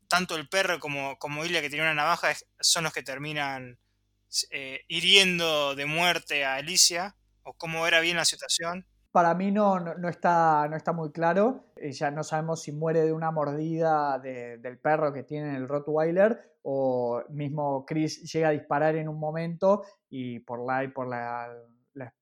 [0.08, 3.80] tanto el perro como, como Ilya que tiene una navaja son los que terminan
[4.50, 8.88] eh, hiriendo de muerte a Alicia o cómo era bien la situación.
[9.12, 11.66] Para mí no, no, está, no está muy claro.
[11.76, 17.24] Ya no sabemos si muere de una mordida del perro que tiene el Rottweiler o
[17.30, 21.50] mismo Chris llega a disparar en un momento y por la, por la,
[21.94, 22.14] la,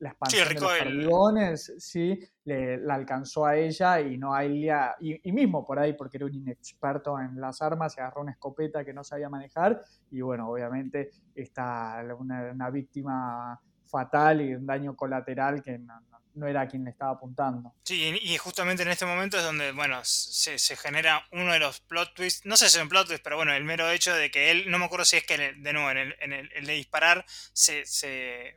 [0.00, 5.30] expansión de los perdigones, sí, le, la alcanzó a ella y no a ella, y,
[5.30, 8.94] mismo por ahí, porque era un inexperto en las armas, se agarró una escopeta que
[8.94, 15.62] no sabía manejar, y bueno, obviamente está una, una víctima fatal y un daño colateral
[15.62, 16.00] que no,
[16.34, 17.74] no era quien le estaba apuntando.
[17.84, 22.14] Sí, y justamente en este momento es donde, bueno, se, genera uno de los plot
[22.14, 24.50] twists, no sé si es un plot twist, pero bueno, el mero hecho de que
[24.50, 27.24] él, no me acuerdo si es que de nuevo en el, en el, de disparar
[27.52, 27.84] se,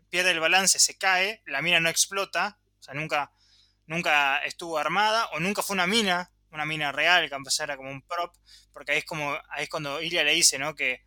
[0.09, 3.31] pierde el balance, se cae, la mina no explota, o sea, nunca,
[3.85, 7.89] nunca estuvo armada o nunca fue una mina, una mina real, que empezar era como
[7.89, 8.35] un prop,
[8.71, 10.75] porque ahí es como, ahí es cuando Iria le dice, ¿no?
[10.75, 11.03] Que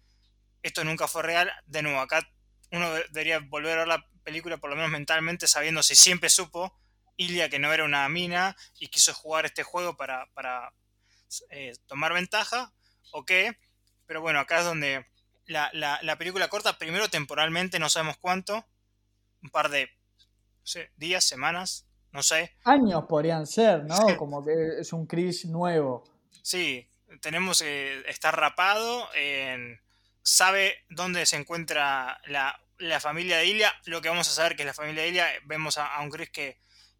[0.63, 2.29] esto nunca fue real, de nuevo, acá
[2.73, 6.77] uno debería volver a ver la película, por lo menos mentalmente, sabiendo si siempre supo
[7.17, 10.73] Ilia que no era una mina y quiso jugar este juego para, para
[11.51, 12.73] eh, tomar ventaja,
[13.13, 13.57] o qué.
[14.05, 15.07] Pero bueno, acá es donde
[15.47, 18.67] la, la, película corta, primero temporalmente, no sabemos cuánto,
[19.43, 19.89] un par de
[20.97, 22.57] días, semanas, no sé.
[22.65, 24.17] Años podrían ser, ¿no?
[24.17, 26.03] Como que es un Chris nuevo.
[26.43, 26.89] Sí,
[27.21, 29.09] tenemos que estar rapado,
[30.23, 34.63] sabe dónde se encuentra la la familia de Ilia, lo que vamos a saber que
[34.63, 36.59] es la familia de Ilia, vemos a, un Chris que,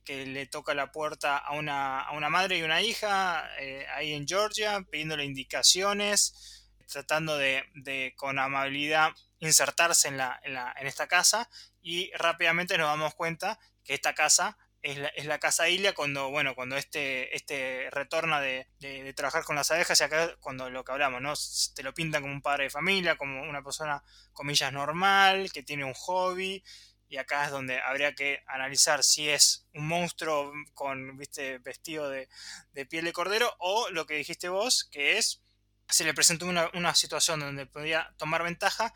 [0.09, 4.27] le toca la puerta a una, a una madre y una hija eh, ahí en
[4.27, 9.11] Georgia, pidiéndole indicaciones, tratando de, de con amabilidad
[9.41, 11.49] insertarse en, la, en, la, en esta casa.
[11.83, 16.31] Y rápidamente nos damos cuenta que esta casa es la, es la casa Ilia cuando,
[16.31, 20.85] bueno, cuando este, este retorna de, de, trabajar con las abejas y acá cuando lo
[20.85, 21.35] que hablamos, ¿no?
[21.75, 25.85] Te lo pintan como un padre de familia, como una persona, comillas, normal, que tiene
[25.85, 26.63] un hobby,
[27.09, 32.29] y acá es donde habría que analizar si es un monstruo con, viste, vestido de,
[32.73, 35.43] de piel de cordero o lo que dijiste vos, que es,
[35.89, 38.93] se le presentó una, una situación donde podía tomar ventaja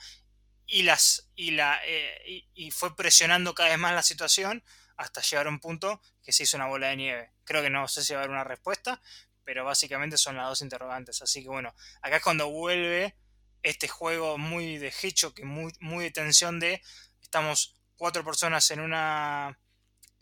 [0.66, 4.64] y, las, y, la, eh, y fue presionando cada vez más la situación
[5.00, 7.32] hasta llegar a un punto que se hizo una bola de nieve.
[7.44, 9.00] Creo que no sé si va a haber una respuesta,
[9.44, 11.22] pero básicamente son las dos interrogantes.
[11.22, 13.16] Así que bueno, acá es cuando vuelve
[13.62, 16.82] este juego muy de hecho, que muy, muy de tensión de
[17.22, 19.58] estamos cuatro personas en una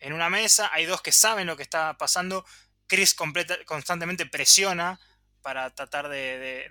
[0.00, 2.44] en una mesa, hay dos que saben lo que está pasando,
[2.86, 5.00] Chris completa, constantemente presiona
[5.42, 6.68] para tratar de,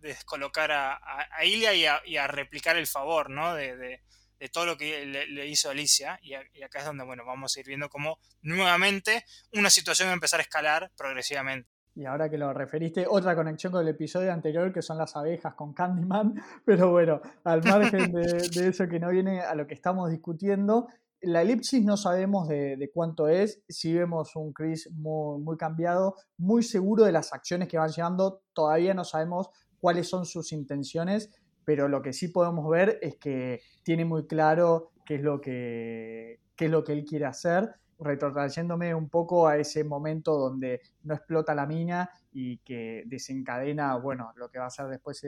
[0.00, 0.98] descolocar a,
[1.30, 1.74] a, Ilia
[2.06, 3.54] y a, replicar el favor, ¿no?
[3.54, 4.00] de,
[4.38, 6.18] de todo lo que le, hizo Alicia.
[6.22, 10.14] Y, acá es donde, bueno, vamos a ir viendo cómo nuevamente una situación va a
[10.14, 11.68] empezar a escalar progresivamente.
[11.94, 15.54] Y ahora que lo referiste, otra conexión con el episodio anterior, que son las abejas
[15.54, 16.34] con Candyman.
[16.66, 20.88] Pero bueno, al margen de, eso que no viene a lo que estamos discutiendo,
[21.22, 23.62] la elipsis no sabemos de, cuánto es.
[23.66, 28.42] Si vemos un Chris muy, muy cambiado, muy seguro de las acciones que van llevando,
[28.52, 29.48] todavía no sabemos
[29.80, 31.30] cuáles son sus intenciones
[31.66, 36.38] pero lo que sí podemos ver es que tiene muy claro qué es lo que,
[36.56, 41.54] es lo que él quiere hacer retrotrayéndome un poco a ese momento donde no explota
[41.54, 45.26] la mina y que desencadena, bueno, lo que va a ser después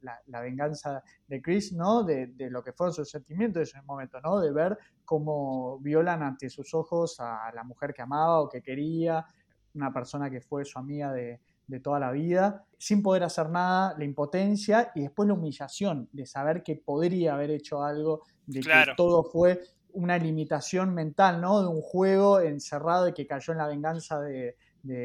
[0.00, 2.04] la, venganza de Chris, ¿no?
[2.04, 4.40] De, lo que fueron sus sentimientos en ese momento, ¿no?
[4.40, 9.26] De ver cómo violan ante sus ojos a la mujer que amaba o que quería,
[9.74, 11.40] una persona que fue su amiga de,
[11.82, 16.62] toda la vida, sin poder hacer nada, la impotencia y después la humillación de saber
[16.62, 19.60] que podría haber hecho algo, de que todo fue
[19.92, 21.62] una limitación mental, ¿no?
[21.62, 24.56] De un juego encerrado y que cayó en la venganza de,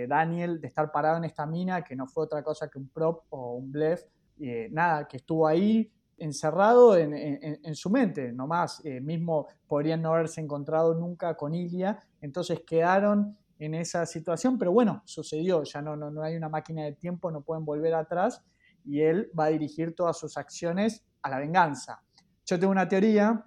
[0.08, 3.24] Daniel, de estar parado en esta mina, que no fue otra cosa que un prop
[3.30, 4.04] o un blef,
[4.40, 10.40] eh, nada, que estuvo ahí encerrado en, su mente, nomás, eh, mismo podrían no haberse
[10.40, 16.10] encontrado nunca con Ilia, entonces quedaron en esa situación, pero bueno, sucedió, ya no, no,
[16.10, 18.44] no hay una máquina de tiempo, no pueden volver atrás
[18.84, 22.02] y él va a dirigir todas sus acciones a la venganza.
[22.44, 23.46] Yo tengo una teoría,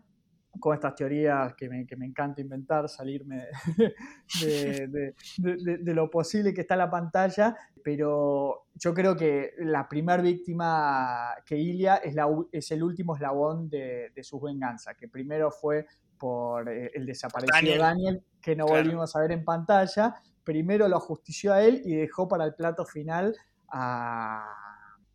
[0.60, 3.46] con estas teorías que me, que me encanta inventar, salirme
[4.40, 10.22] de, de, lo posible que está en la pantalla, pero yo creo que la primer
[10.22, 15.86] víctima que Ilia es, la, es el último eslabón de, su venganza, que primero fue
[16.18, 21.52] por eh, el desaparecido Daniel, que no volvimos a ver en pantalla, primero lo ajustició
[21.52, 23.36] a él y dejó para el plato final
[23.68, 24.46] a,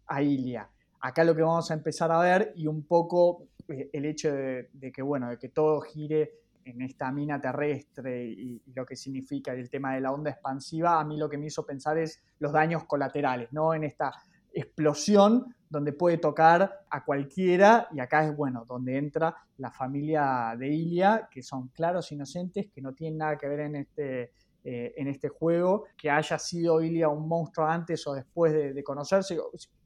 [0.07, 0.69] a Ilia.
[1.01, 5.01] Acá lo que vamos a empezar a ver y un poco el hecho de, que,
[5.01, 6.31] bueno, de que todo gire
[6.65, 11.05] en esta mina terrestre y, lo que significa el tema de la onda expansiva, a
[11.05, 13.73] mí lo que me hizo pensar es los daños colaterales, ¿no?
[13.73, 14.11] En esta
[14.53, 20.67] explosión donde puede tocar a cualquiera y acá es, bueno, donde entra la familia de
[20.67, 24.31] Ilia, que son claros inocentes, que no tienen nada que ver en este,
[24.63, 28.83] eh, en este juego, que haya sido Ilia un monstruo antes o después de, de
[28.83, 29.37] conocerse,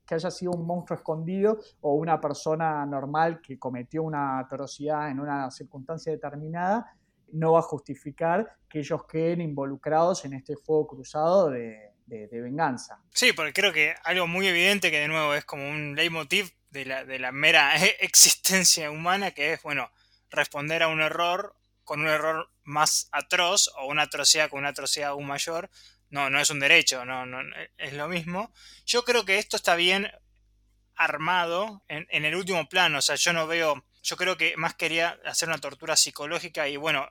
[0.05, 5.19] que haya sido un monstruo escondido o una persona normal que cometió una atrocidad en
[5.19, 6.97] una circunstancia determinada,
[7.31, 11.89] no va a justificar que ellos queden involucrados en este fuego cruzado de,
[12.31, 13.01] venganza.
[13.11, 16.85] Sí, porque creo que algo muy evidente que de nuevo es como un leitmotiv de
[16.85, 19.89] la, de la mera existencia humana, que es, bueno,
[20.29, 25.09] responder a un error con un error más atroz o una atrocidad con una atrocidad
[25.09, 25.69] aún mayor,
[26.13, 27.41] no, no es un derecho, no, no,
[27.75, 28.53] es lo mismo.
[28.85, 30.11] Yo creo que esto está bien
[30.95, 35.19] armado en, el último plano, o sea, yo no veo, yo creo que más quería
[35.25, 37.09] hacer una tortura psicológica y bueno,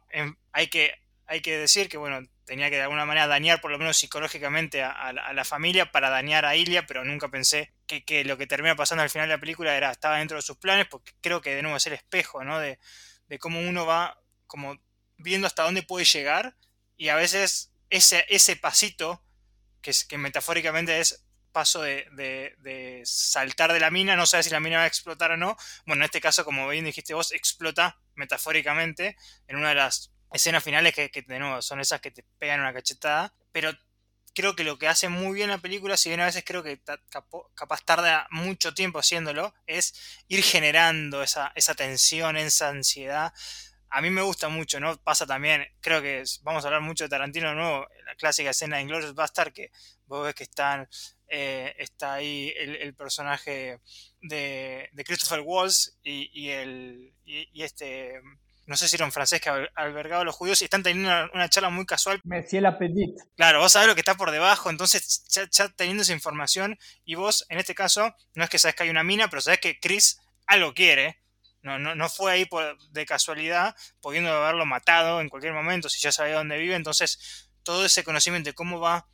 [0.53, 0.95] hay, que,
[1.27, 4.85] hay que decir que bueno, tenía que de alguna manera dañar por lo menos psicológicamente
[4.85, 9.03] a, la familia para dañar a Ilia, pero nunca pensé que, lo que termina pasando
[9.03, 11.63] al final de la película era, estaba dentro de sus planes, porque creo que de
[11.63, 12.61] nuevo es el espejo, ¿no?
[12.61, 12.79] De,
[13.27, 14.79] de cómo uno va como
[15.17, 16.55] viendo hasta dónde puede llegar
[16.97, 19.23] y a veces ese, ese pasito,
[19.83, 24.79] que, que metafóricamente es paso de, saltar de la mina, no sabes si la mina
[24.79, 25.57] va a explotar o no.
[25.87, 29.17] Bueno, en este caso, como bien dijiste vos, explota metafóricamente
[29.47, 32.73] en una de las escenas finales que, de nuevo son esas que te pegan una
[32.73, 33.35] cachetada.
[33.53, 33.73] Pero
[34.35, 36.81] creo que lo que hace muy bien la película, si bien a veces creo que
[37.55, 39.95] capaz tarda mucho tiempo haciéndolo, es
[40.29, 43.35] ir generando esa, esa tensión, esa ansiedad
[43.93, 44.97] a mí me gusta mucho, ¿no?
[44.97, 48.77] Pasa también, creo que vamos a hablar mucho de Tarantino de nuevo, la clásica escena
[48.77, 49.71] de Inglourious Bastard, que
[50.07, 50.89] vos ves que están,
[51.29, 53.81] eh, está ahí el, personaje
[54.23, 58.15] de, Christopher Waltz y, el, y, este,
[58.67, 61.51] no sé si era un francés que albergaba a los judíos y están teniendo una,
[61.51, 62.19] charla muy casual.
[63.37, 67.45] Claro, vos sabés lo que está por debajo, entonces ya, teniendo esa información y vos,
[67.51, 70.19] en este caso, no es que sabes que hay una mina, pero sabes que Chris
[70.47, 71.22] algo quiere
[71.63, 72.49] no, no, no fue ahí
[72.91, 76.75] de casualidad, pudiendo haberlo matado en cualquier momento, si ya sabía dónde vive.
[76.75, 79.07] Entonces, todo ese conocimiento cómo va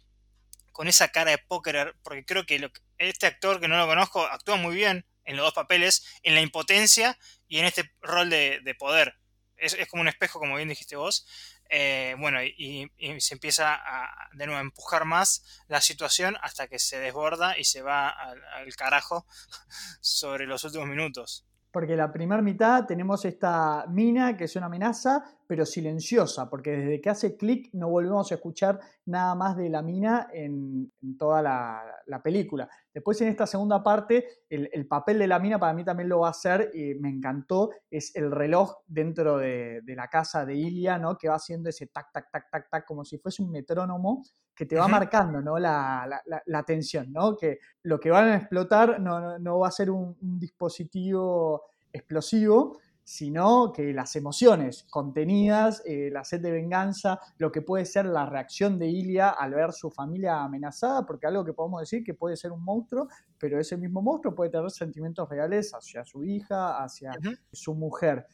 [0.72, 4.56] con esa cara de póker, porque creo que este actor que no lo conozco actúa
[4.56, 7.18] muy bien en los dos papeles, en la impotencia
[7.48, 9.18] y en este rol de, poder.
[9.56, 11.26] Es, como un espejo, como bien dijiste vos.
[11.68, 16.78] Eh, bueno, y, se empieza a, de nuevo a empujar más la situación hasta que
[16.78, 19.26] se desborda y se va al carajo
[20.00, 21.47] sobre los últimos minutos.
[21.70, 27.00] Porque la primera mitad tenemos esta mina que es una amenaza, pero silenciosa, porque desde
[27.00, 32.20] que hace clic no volvemos a escuchar nada más de la mina en, toda la,
[32.22, 32.68] película.
[32.92, 36.28] Después en esta segunda parte, el, papel de la mina para mí también lo va
[36.28, 41.16] a hacer, y me encantó, es el reloj dentro de, la casa de Ilia, ¿no?
[41.16, 44.22] que va haciendo ese tac, tac, tac, tac, tac, como si fuese un metrónomo
[44.58, 45.56] que te va marcando ¿no?
[45.56, 47.36] la, la, tensión, ¿no?
[47.36, 53.92] que lo que van a explotar no, va a ser un, dispositivo explosivo, sino que
[53.92, 58.88] las emociones contenidas, eh, la sed de venganza, lo que puede ser la reacción de
[58.88, 62.64] Ilia al ver su familia amenazada, porque algo que podemos decir que puede ser un
[62.64, 63.06] monstruo,
[63.38, 67.12] pero ese mismo monstruo puede tener sentimientos reales hacia su hija, hacia
[67.52, 68.26] su mujer.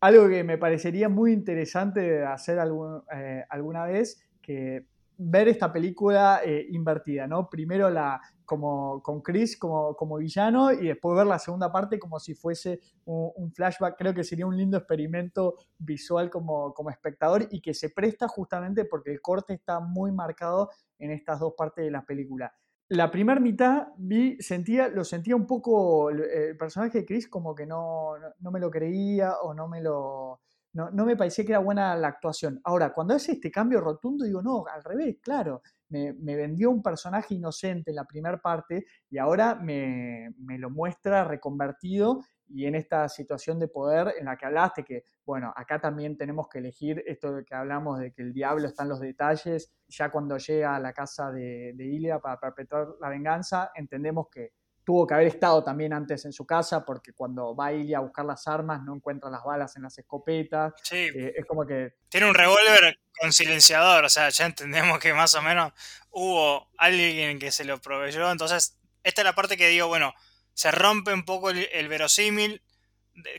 [0.00, 2.58] algo que me parecería muy interesante hacer
[3.10, 4.86] eh, alguna vez, que
[5.18, 7.48] ver esta película eh, invertida, ¿no?
[7.48, 12.18] Primero la, como, con Chris como, como, villano y después ver la segunda parte como
[12.20, 13.96] si fuese un, flashback.
[13.96, 18.84] Creo que sería un lindo experimento visual como, como, espectador y que se presta justamente
[18.84, 22.54] porque el corte está muy marcado en estas dos partes de la película.
[22.88, 27.66] La primera mitad vi, sentía, lo sentía un poco, el personaje de Chris como que
[27.66, 30.40] no, no me lo creía o no me lo,
[30.76, 32.60] no, me parecía que era buena la actuación.
[32.64, 37.34] Ahora, cuando hace este cambio rotundo, digo, no, al revés, claro, me, vendió un personaje
[37.34, 43.58] inocente en la primera parte y ahora me, lo muestra reconvertido y en esta situación
[43.58, 47.44] de poder en la que hablaste, que bueno, acá también tenemos que elegir esto de
[47.44, 50.92] que hablamos de que el diablo está en los detalles, ya cuando llega a la
[50.92, 54.52] casa de, de Ilia para perpetrar la venganza, entendemos que
[54.86, 58.24] tuvo que haber estado también antes en su casa porque cuando va a a buscar
[58.24, 60.74] las armas no encuentra las balas en las escopetas.
[60.80, 61.08] Sí.
[61.12, 61.94] Eh, es como que...
[62.08, 65.72] Tiene un revólver con silenciador, o sea, ya entendemos que más o menos
[66.10, 68.30] hubo alguien que se lo proveyó.
[68.30, 70.14] Entonces, esta es la parte que digo, bueno,
[70.54, 72.62] se rompe un poco el, verosímil,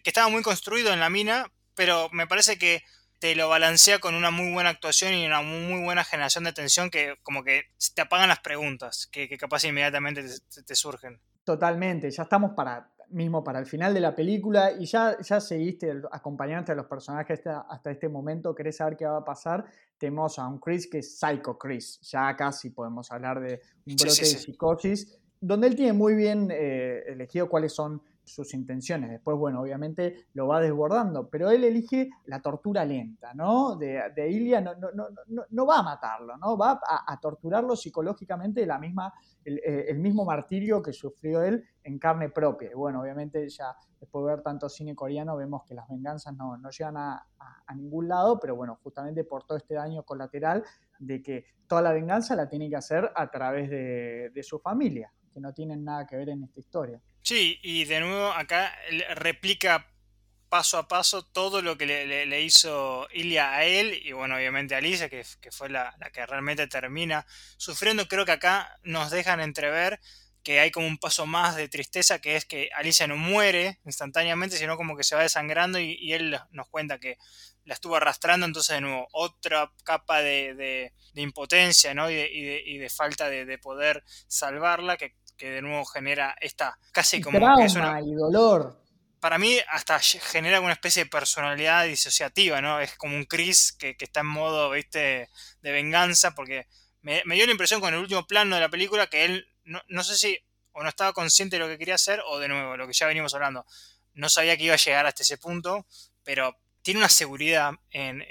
[0.03, 2.83] que estaba muy construido en la mina, pero me parece que
[3.19, 6.89] te lo balancea con una muy buena actuación y una muy buena generación de tensión
[6.89, 10.25] que como que te apagan las preguntas que, capaz inmediatamente
[10.65, 11.21] te surgen.
[11.47, 16.01] Totalmente, ya estamos para mismo para el final de la película y ya, ya seguiste
[16.11, 17.39] acompañante a los personajes
[17.69, 19.63] hasta, este momento, querés saber qué va a pasar,
[19.97, 24.19] tenemos a un Chris que es Psycho Chris, ya casi podemos hablar de un brote
[24.19, 29.09] de psicosis, donde él tiene muy bien eh, elegido cuáles son sus intenciones.
[29.09, 33.75] Después, bueno, obviamente lo va desbordando, pero él elige la tortura lenta, ¿no?
[33.75, 36.57] De, Ilia no, no, no, no, va a matarlo, ¿no?
[36.57, 39.13] Va a, torturarlo psicológicamente la misma,
[39.45, 42.69] eh, el, mismo martirio que sufrió él en carne propia.
[42.71, 46.57] Y bueno, obviamente ya después de ver tanto cine coreano vemos que las venganzas no,
[46.69, 47.25] llegan a,
[47.75, 50.63] ningún lado, pero bueno, justamente por todo este daño colateral
[50.99, 55.39] de que toda la venganza la tiene que hacer a través de su familia, que
[55.39, 57.01] no tienen nada que ver en esta historia.
[57.27, 58.73] Sí, y de nuevo acá
[59.15, 59.91] replica
[60.47, 64.77] paso a paso todo lo que le, hizo Ilia a él y bueno, obviamente a
[64.77, 68.07] Alicia, que, fue la, que realmente termina sufriendo.
[68.07, 69.99] Creo que acá nos dejan entrever
[70.41, 74.55] que hay como un paso más de tristeza, que es que Alicia no muere instantáneamente,
[74.55, 77.17] sino como que se va desangrando y, él nos cuenta que
[77.65, 82.09] la estuvo arrastrando, entonces de nuevo otra capa de, impotencia ¿no?
[82.09, 87.65] y, de, falta de, poder salvarla, que que de nuevo genera esta casi como que
[87.65, 88.83] es una, y dolor.
[89.19, 92.79] Para mí hasta genera una especie de personalidad disociativa, ¿no?
[92.79, 95.29] Es como un Chris que, está en modo, viste,
[95.61, 96.67] de venganza, porque
[97.01, 100.03] me, dio la impresión con el último plano de la película que él, no, no
[100.03, 100.39] sé si
[100.73, 103.07] o no estaba consciente de lo que quería hacer, o de nuevo, lo que ya
[103.07, 103.65] venimos hablando,
[104.13, 105.87] no sabía que iba a llegar hasta ese punto,
[106.23, 106.55] pero
[106.87, 108.21] tiene una seguridad en,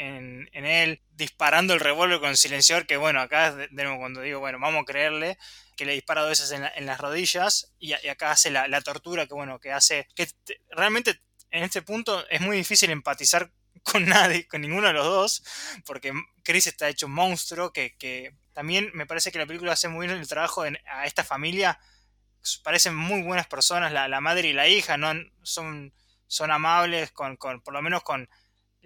[0.55, 4.81] él disparando el revólver con silenciador que bueno, acá de, nuevo cuando digo, bueno, vamos
[4.81, 5.37] a creerle
[5.77, 9.61] que le dispara dos veces en, las rodillas y, acá hace la, tortura que bueno,
[9.61, 10.31] que hace, que
[10.71, 13.53] realmente en este punto es muy difícil empatizar
[13.83, 15.45] con nadie, con ninguno de los dos,
[15.85, 20.07] porque Chris está hecho un monstruo que, también me parece que la película hace muy
[20.07, 21.79] bien el trabajo a esta familia,
[22.65, 25.13] parecen muy buenas personas, la, la madre y la hija, ¿no?
[25.43, 25.93] Son,
[26.27, 28.27] son amables, con, con, por lo menos con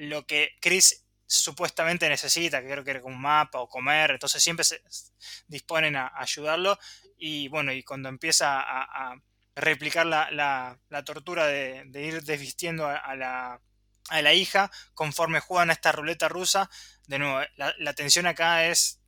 [0.00, 4.64] lo que Chris supuestamente necesita, que creo que era un mapa o comer, entonces siempre
[4.64, 4.80] se
[5.46, 6.78] disponen a ayudarlo
[7.18, 9.14] y bueno, y cuando empieza a,
[9.54, 13.60] replicar la, tortura de, ir desvistiendo a, la,
[14.08, 16.70] a, la, hija conforme juegan a esta ruleta rusa,
[17.06, 19.02] de nuevo, la, la tensión acá es,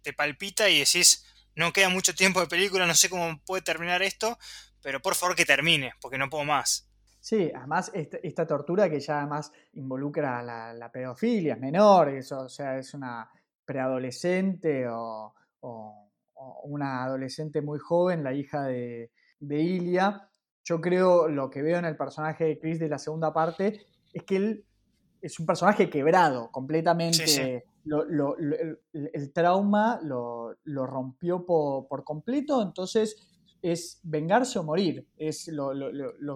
[0.00, 4.02] te palpita y decís, no queda mucho tiempo de película, no sé cómo puede terminar
[4.02, 4.38] esto,
[4.80, 6.88] pero por favor que termine, porque no puedo más.
[7.24, 12.76] Sí, además esta, tortura que ya además involucra a la, pedofilia, es menor, o sea,
[12.76, 13.26] es una
[13.64, 15.32] preadolescente o,
[16.64, 19.10] una adolescente muy joven, la hija de,
[19.40, 20.28] de, Ilia.
[20.64, 24.22] Yo creo, lo que veo en el personaje de Chris de la segunda parte, es
[24.24, 24.66] que él
[25.22, 27.64] es un personaje quebrado, completamente.
[28.92, 33.16] el, trauma lo, rompió por, por completo, entonces
[33.64, 35.70] es vengarse o morir, es lo,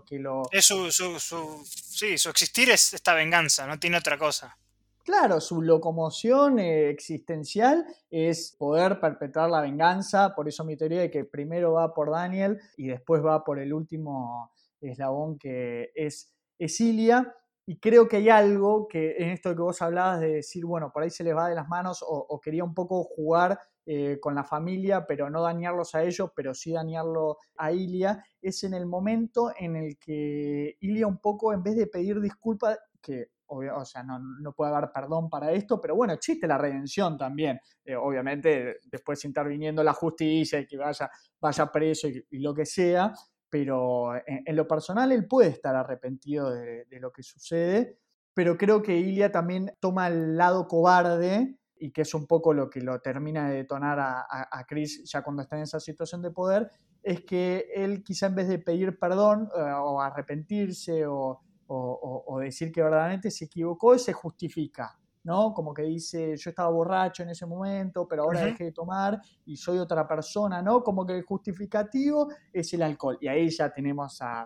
[0.07, 0.45] que lo...
[0.51, 4.57] Es su, su, sí, su existir es esta venganza, no tiene otra cosa.
[5.05, 11.11] Claro, su locomoción eh, existencial es poder perpetrar la venganza, por eso mi teoría de
[11.11, 14.51] que primero va por Daniel y después va por el último
[14.81, 17.35] eslabón que es Esilia.
[17.67, 21.03] Y creo que hay algo que en esto que vos hablabas de decir, bueno, por
[21.03, 23.61] ahí se les va de las manos o, o quería un poco jugar
[23.91, 28.63] eh, con la familia, pero no dañarlos a ellos, pero sí dañarlo a Ilia, es
[28.65, 33.31] en el momento en el que Ilia un poco, en vez de pedir disculpas, que
[33.47, 37.59] o sea, no, no, puede haber perdón para esto, pero bueno, existe la redención también.
[37.83, 41.11] Eh, obviamente, después interviniendo la justicia y que vaya,
[41.41, 43.15] vaya preso y, lo que sea,
[43.49, 47.99] pero en, lo personal él puede estar arrepentido de, lo que sucede,
[48.35, 52.69] pero creo que Ilia también toma el lado cobarde y que es un poco lo
[52.69, 56.31] que lo termina de detonar a, a, Chris ya cuando está en esa situación de
[56.31, 56.71] poder,
[57.03, 62.73] es que él quizá en vez de pedir perdón eh, o arrepentirse o o, decir
[62.73, 65.53] que verdaderamente se equivocó, se justifica, ¿no?
[65.53, 69.57] Como que dice, yo estaba borracho en ese momento, pero ahora dejé de tomar y
[69.57, 70.83] soy otra persona, ¿no?
[70.83, 73.19] Como que el justificativo es el alcohol.
[73.21, 74.45] Y ahí ya tenemos a,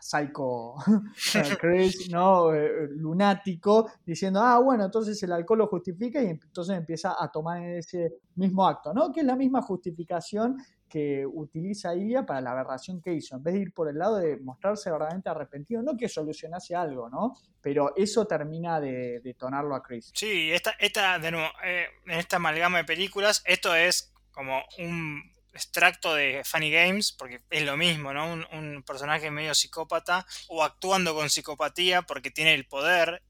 [0.00, 0.74] Psycho
[1.60, 2.54] Chris, ¿no?
[2.54, 7.62] Eh, lunático, diciendo, ah, bueno, entonces el alcohol lo justifica y entonces empieza a tomar
[7.62, 9.12] ese mismo acto, ¿no?
[9.12, 10.56] Que es la misma justificación
[10.88, 14.16] que utiliza Ilia para la aberración que hizo, en vez de ir por el lado
[14.16, 17.34] de mostrarse verdaderamente arrepentido, no que solucionase algo, ¿no?
[17.60, 20.10] Pero eso termina de detonarlo a Chris.
[20.14, 25.22] Sí, esta, esta de nuevo, eh, en esta amalgama de películas, esto es como un
[25.52, 28.32] extracto de Funny Games, porque es lo mismo, ¿no?
[28.32, 33.22] Un, personaje medio psicópata o actuando con psicopatía porque tiene el poder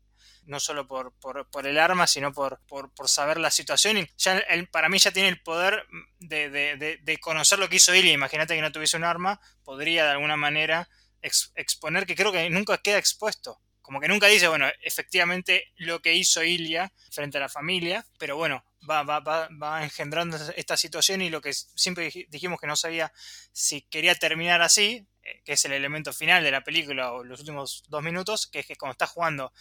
[0.45, 1.13] no solo por,
[1.67, 2.61] el arma, sino por,
[3.05, 3.99] saber la situación.
[3.99, 5.87] Y ya para mí ya tiene el poder
[6.19, 8.13] de, conocer lo que hizo Ilya.
[8.13, 10.89] Imagínate que no tuviese un arma, podría de alguna manera
[11.21, 13.61] exponer, que creo que nunca queda expuesto.
[13.83, 18.37] Como que nunca dice, bueno, efectivamente lo que hizo Ilya frente a la familia, pero
[18.37, 22.77] bueno, va, va, va, va engendrando esta situación y lo que siempre dijimos que no
[22.77, 23.13] sabía
[23.53, 27.41] si quería terminar así, eh, que es el elemento final de la película o los
[27.41, 29.53] últimos dos minutos, que es que cuando está jugando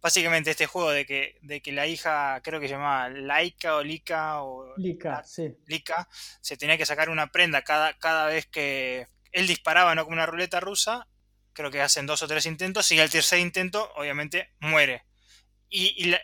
[0.00, 3.82] básicamente este juego de que, de que la hija, creo que se llamaba Laika o
[3.82, 4.74] Lika o...
[4.76, 5.54] Lika, sí.
[5.66, 6.08] Lika,
[6.40, 10.04] se tenía que sacar una prenda cada, cada vez que él disparaba, ¿no?
[10.04, 11.06] Como una ruleta rusa,
[11.52, 15.04] creo que hacen dos o tres intentos y al tercer intento, obviamente, muere.
[15.68, 16.14] Y,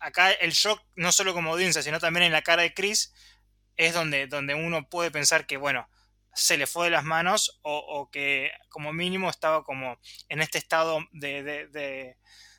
[0.00, 3.12] acá el shock, no solo como audiencia, sino también en la cara de Chris,
[3.76, 5.88] es donde, donde uno puede pensar que, bueno,
[6.34, 11.00] se le fue de las manos o, que como mínimo estaba como en este estado
[11.12, 12.16] de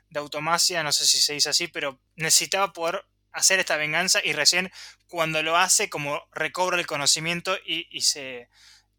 [0.09, 4.33] de automacia, no sé si se dice así, pero necesitaba poder hacer esta venganza y
[4.33, 4.71] recién
[5.07, 8.49] cuando lo hace como recobra el conocimiento y, se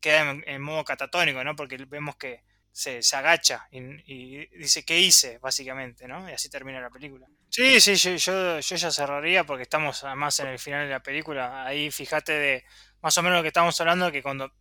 [0.00, 1.56] queda en, modo catatónico, ¿no?
[1.56, 5.38] Porque vemos que se, agacha y, dice, ¿qué hice?
[5.38, 6.28] Básicamente, ¿no?
[6.28, 7.26] Y así termina la película.
[7.48, 11.02] Sí, sí, yo, yo, yo ya cerraría porque estamos además en el final de la
[11.02, 11.64] película.
[11.66, 12.64] Ahí fíjate de
[13.02, 14.52] más o menos lo que estamos hablando, que cuando,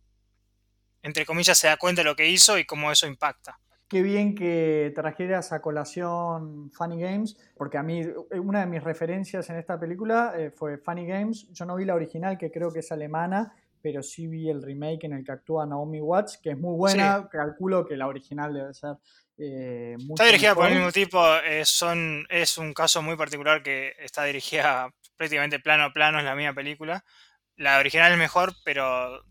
[1.02, 3.58] entre comillas, se da cuenta de lo que hizo y cómo eso impacta
[3.90, 8.84] qué bien que trajeras a colación Funny Games, porque a mí eh, una de mis
[8.84, 11.48] referencias en esta película eh, fue Funny Games.
[11.50, 13.52] Yo no vi la original, que creo que es alemana,
[13.82, 17.28] pero sí vi el remake en el que actúa Naomi Watts, que es muy buena.
[17.30, 18.96] Calculo que la original debe ser
[19.42, 21.22] eh, Está dirigida por el mismo tipo.
[21.64, 26.34] son, es un caso muy particular que está dirigida prácticamente plano a plano, es la
[26.34, 27.04] misma película.
[27.56, 29.24] La original es mejor, pero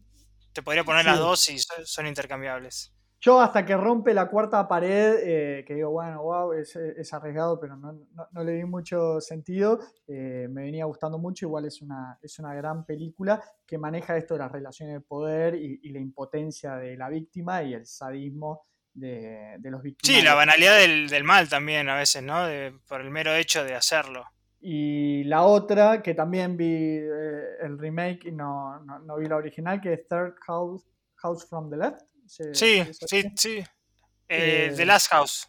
[0.53, 2.91] te podría poner las dos y son intercambiables.
[3.21, 7.75] Yo hasta que rompe la cuarta pared, eh, que digo, bueno, wow, es, arriesgado, pero
[7.75, 12.53] no, le di mucho sentido, eh, me venía gustando mucho, igual es una, es una
[12.53, 17.09] gran película que maneja esto de las relaciones de poder y, la impotencia de la
[17.09, 20.17] víctima y el sadismo de, los víctimas.
[20.17, 22.45] Sí, la banalidad del, mal también a veces, ¿no?
[22.87, 24.23] por el mero hecho de hacerlo.
[24.61, 29.81] Y la otra, que también vi eh, el remake y no, no, vi la original,
[29.81, 33.63] que es Third House, House from the Left sí, sí, sí.
[34.27, 35.47] Eh, The Last House.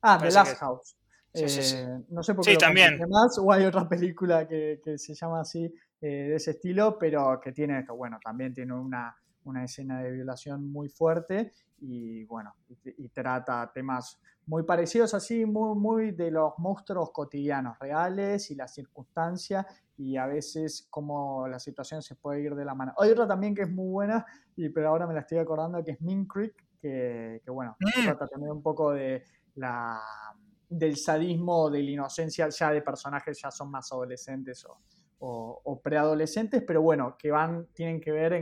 [0.00, 0.96] Ah, The Last House.
[1.34, 2.98] Eh, no sé por qué sí, también.
[3.08, 5.64] más, o hay otra película que, se llama así
[6.00, 7.94] eh, de ese estilo, pero que tiene esto.
[7.94, 9.14] Bueno, también tiene una,
[9.64, 16.10] escena de violación muy fuerte y bueno, y, trata temas muy parecidos así, muy, muy
[16.12, 19.66] de los monstruos cotidianos, reales y las circunstancias
[19.98, 22.94] y a veces como la situación se puede ir de la mano.
[22.98, 24.24] Hay otra también que es muy buena,
[24.56, 28.04] y, pero ahora me la estoy acordando, que es Min Creek, que, bueno, mm.
[28.04, 29.24] trata también un poco de
[29.54, 30.00] la,
[30.68, 34.66] del sadismo, de la inocencia ya de personajes ya son más adolescentes
[35.18, 38.32] o, preadolescentes, pero bueno, que van, tienen que ver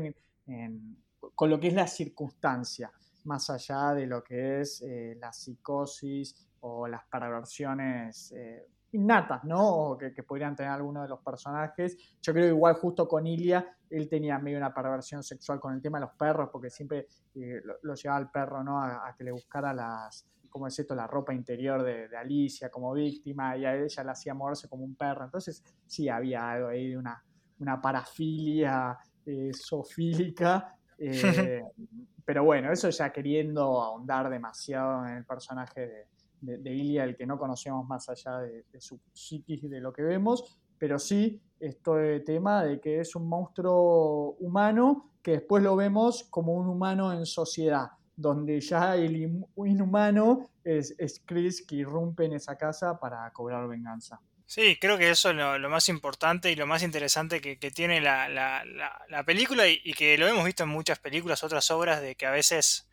[1.35, 2.93] con lo que es la circunstancia,
[3.25, 9.97] más allá de lo que es eh, la psicosis o las perversiones eh, innatas, ¿no?
[9.99, 11.97] que, podrían tener algunos de los personajes.
[12.23, 15.83] Yo creo que igual justo con Ilia, él tenía medio una perversión sexual con el
[15.83, 18.81] tema de los perros, porque siempre eh, lo, llevaba al perro, ¿no?
[18.81, 23.57] A, que le buscara las, como es esto, la ropa interior de, Alicia como víctima,
[23.57, 25.25] y a ella la hacía moverse como un perro.
[25.25, 27.23] Entonces sí había algo ahí de una,
[27.59, 30.77] una parafilia eh, sofílica.
[30.99, 31.63] Eh,
[32.25, 36.09] pero bueno, eso ya queriendo ahondar demasiado en el personaje
[36.41, 39.81] de, de, Ilia, el que no conocemos más allá de, de su psiquis y de
[39.81, 45.63] lo que vemos, pero sí este tema de que es un monstruo humano que después
[45.63, 51.77] lo vemos como un humano en sociedad, donde ya el inhumano es, es Chris que
[51.77, 54.21] irrumpe en esa casa para cobrar venganza.
[54.47, 58.29] Sí, creo que eso es lo, más importante y lo más interesante que, tiene la,
[58.29, 58.65] la,
[59.09, 62.31] la, película y, que lo hemos visto en muchas películas, otras obras, de que a
[62.31, 62.87] veces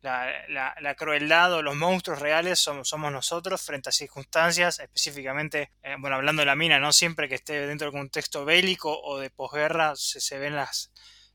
[0.00, 6.16] la, crueldad o los monstruos reales somos, somos, nosotros frente a circunstancias, específicamente, eh, bueno,
[6.16, 6.92] hablando de la mina, ¿no?
[6.92, 10.90] Siempre que esté dentro de un contexto bélico o de posguerra se, se ven las,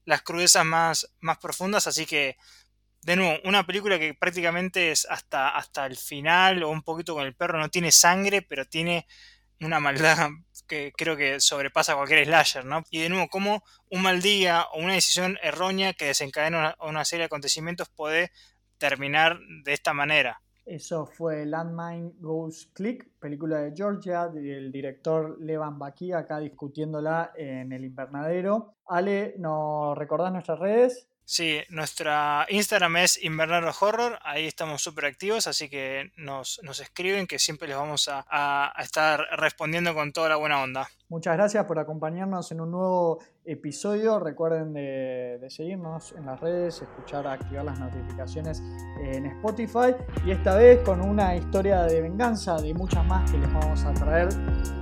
[0.06, 2.38] las crudezas más, más profundas, así que
[3.04, 7.26] de nuevo, una película que prácticamente es hasta, hasta el final o un poquito con
[7.26, 9.08] el perro, no tiene sangre, pero tiene
[9.64, 10.30] una maldad
[10.68, 12.84] que creo que sobrepasa cualquier slasher, ¿no?
[12.90, 17.24] Y de nuevo, como un mal día o una decisión errónea que desencadena una, serie
[17.24, 18.32] de acontecimientos puede
[18.78, 20.42] terminar de esta manera.
[20.66, 27.74] Eso fue Landmine Goes Click, película de Georgia, del director Levan Baki, acá discutiéndola en
[27.74, 28.78] el invernadero.
[28.86, 31.10] Ale, ¿nos recordás nuestras redes?
[31.26, 37.40] Sí, nuestra Instagram es Invernadero Horror, ahí estamos súper activos, así que nos, escriben que
[37.40, 40.88] siempre les vamos a, estar respondiendo con toda la buena onda.
[41.08, 44.20] Muchas gracias por acompañarnos en un nuevo episodio.
[44.20, 48.62] Recuerden de, seguirnos en las redes, escuchar, activar las notificaciones
[49.02, 49.96] en Spotify
[50.26, 53.94] y esta vez con una historia de venganza de muchas más que les vamos a
[53.94, 54.30] traer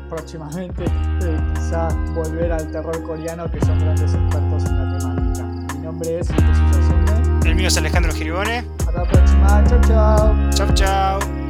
[0.10, 0.86] próximamente.
[0.86, 5.11] Eh, quizá volver al terror coreano que son grandes expertos en la temática
[5.82, 6.30] mi nombre es
[7.44, 8.64] El mío es Alejandro Giribone.
[8.78, 9.64] Hasta la próxima.
[9.68, 10.50] Chao, chao.
[10.52, 11.41] Chao, chao.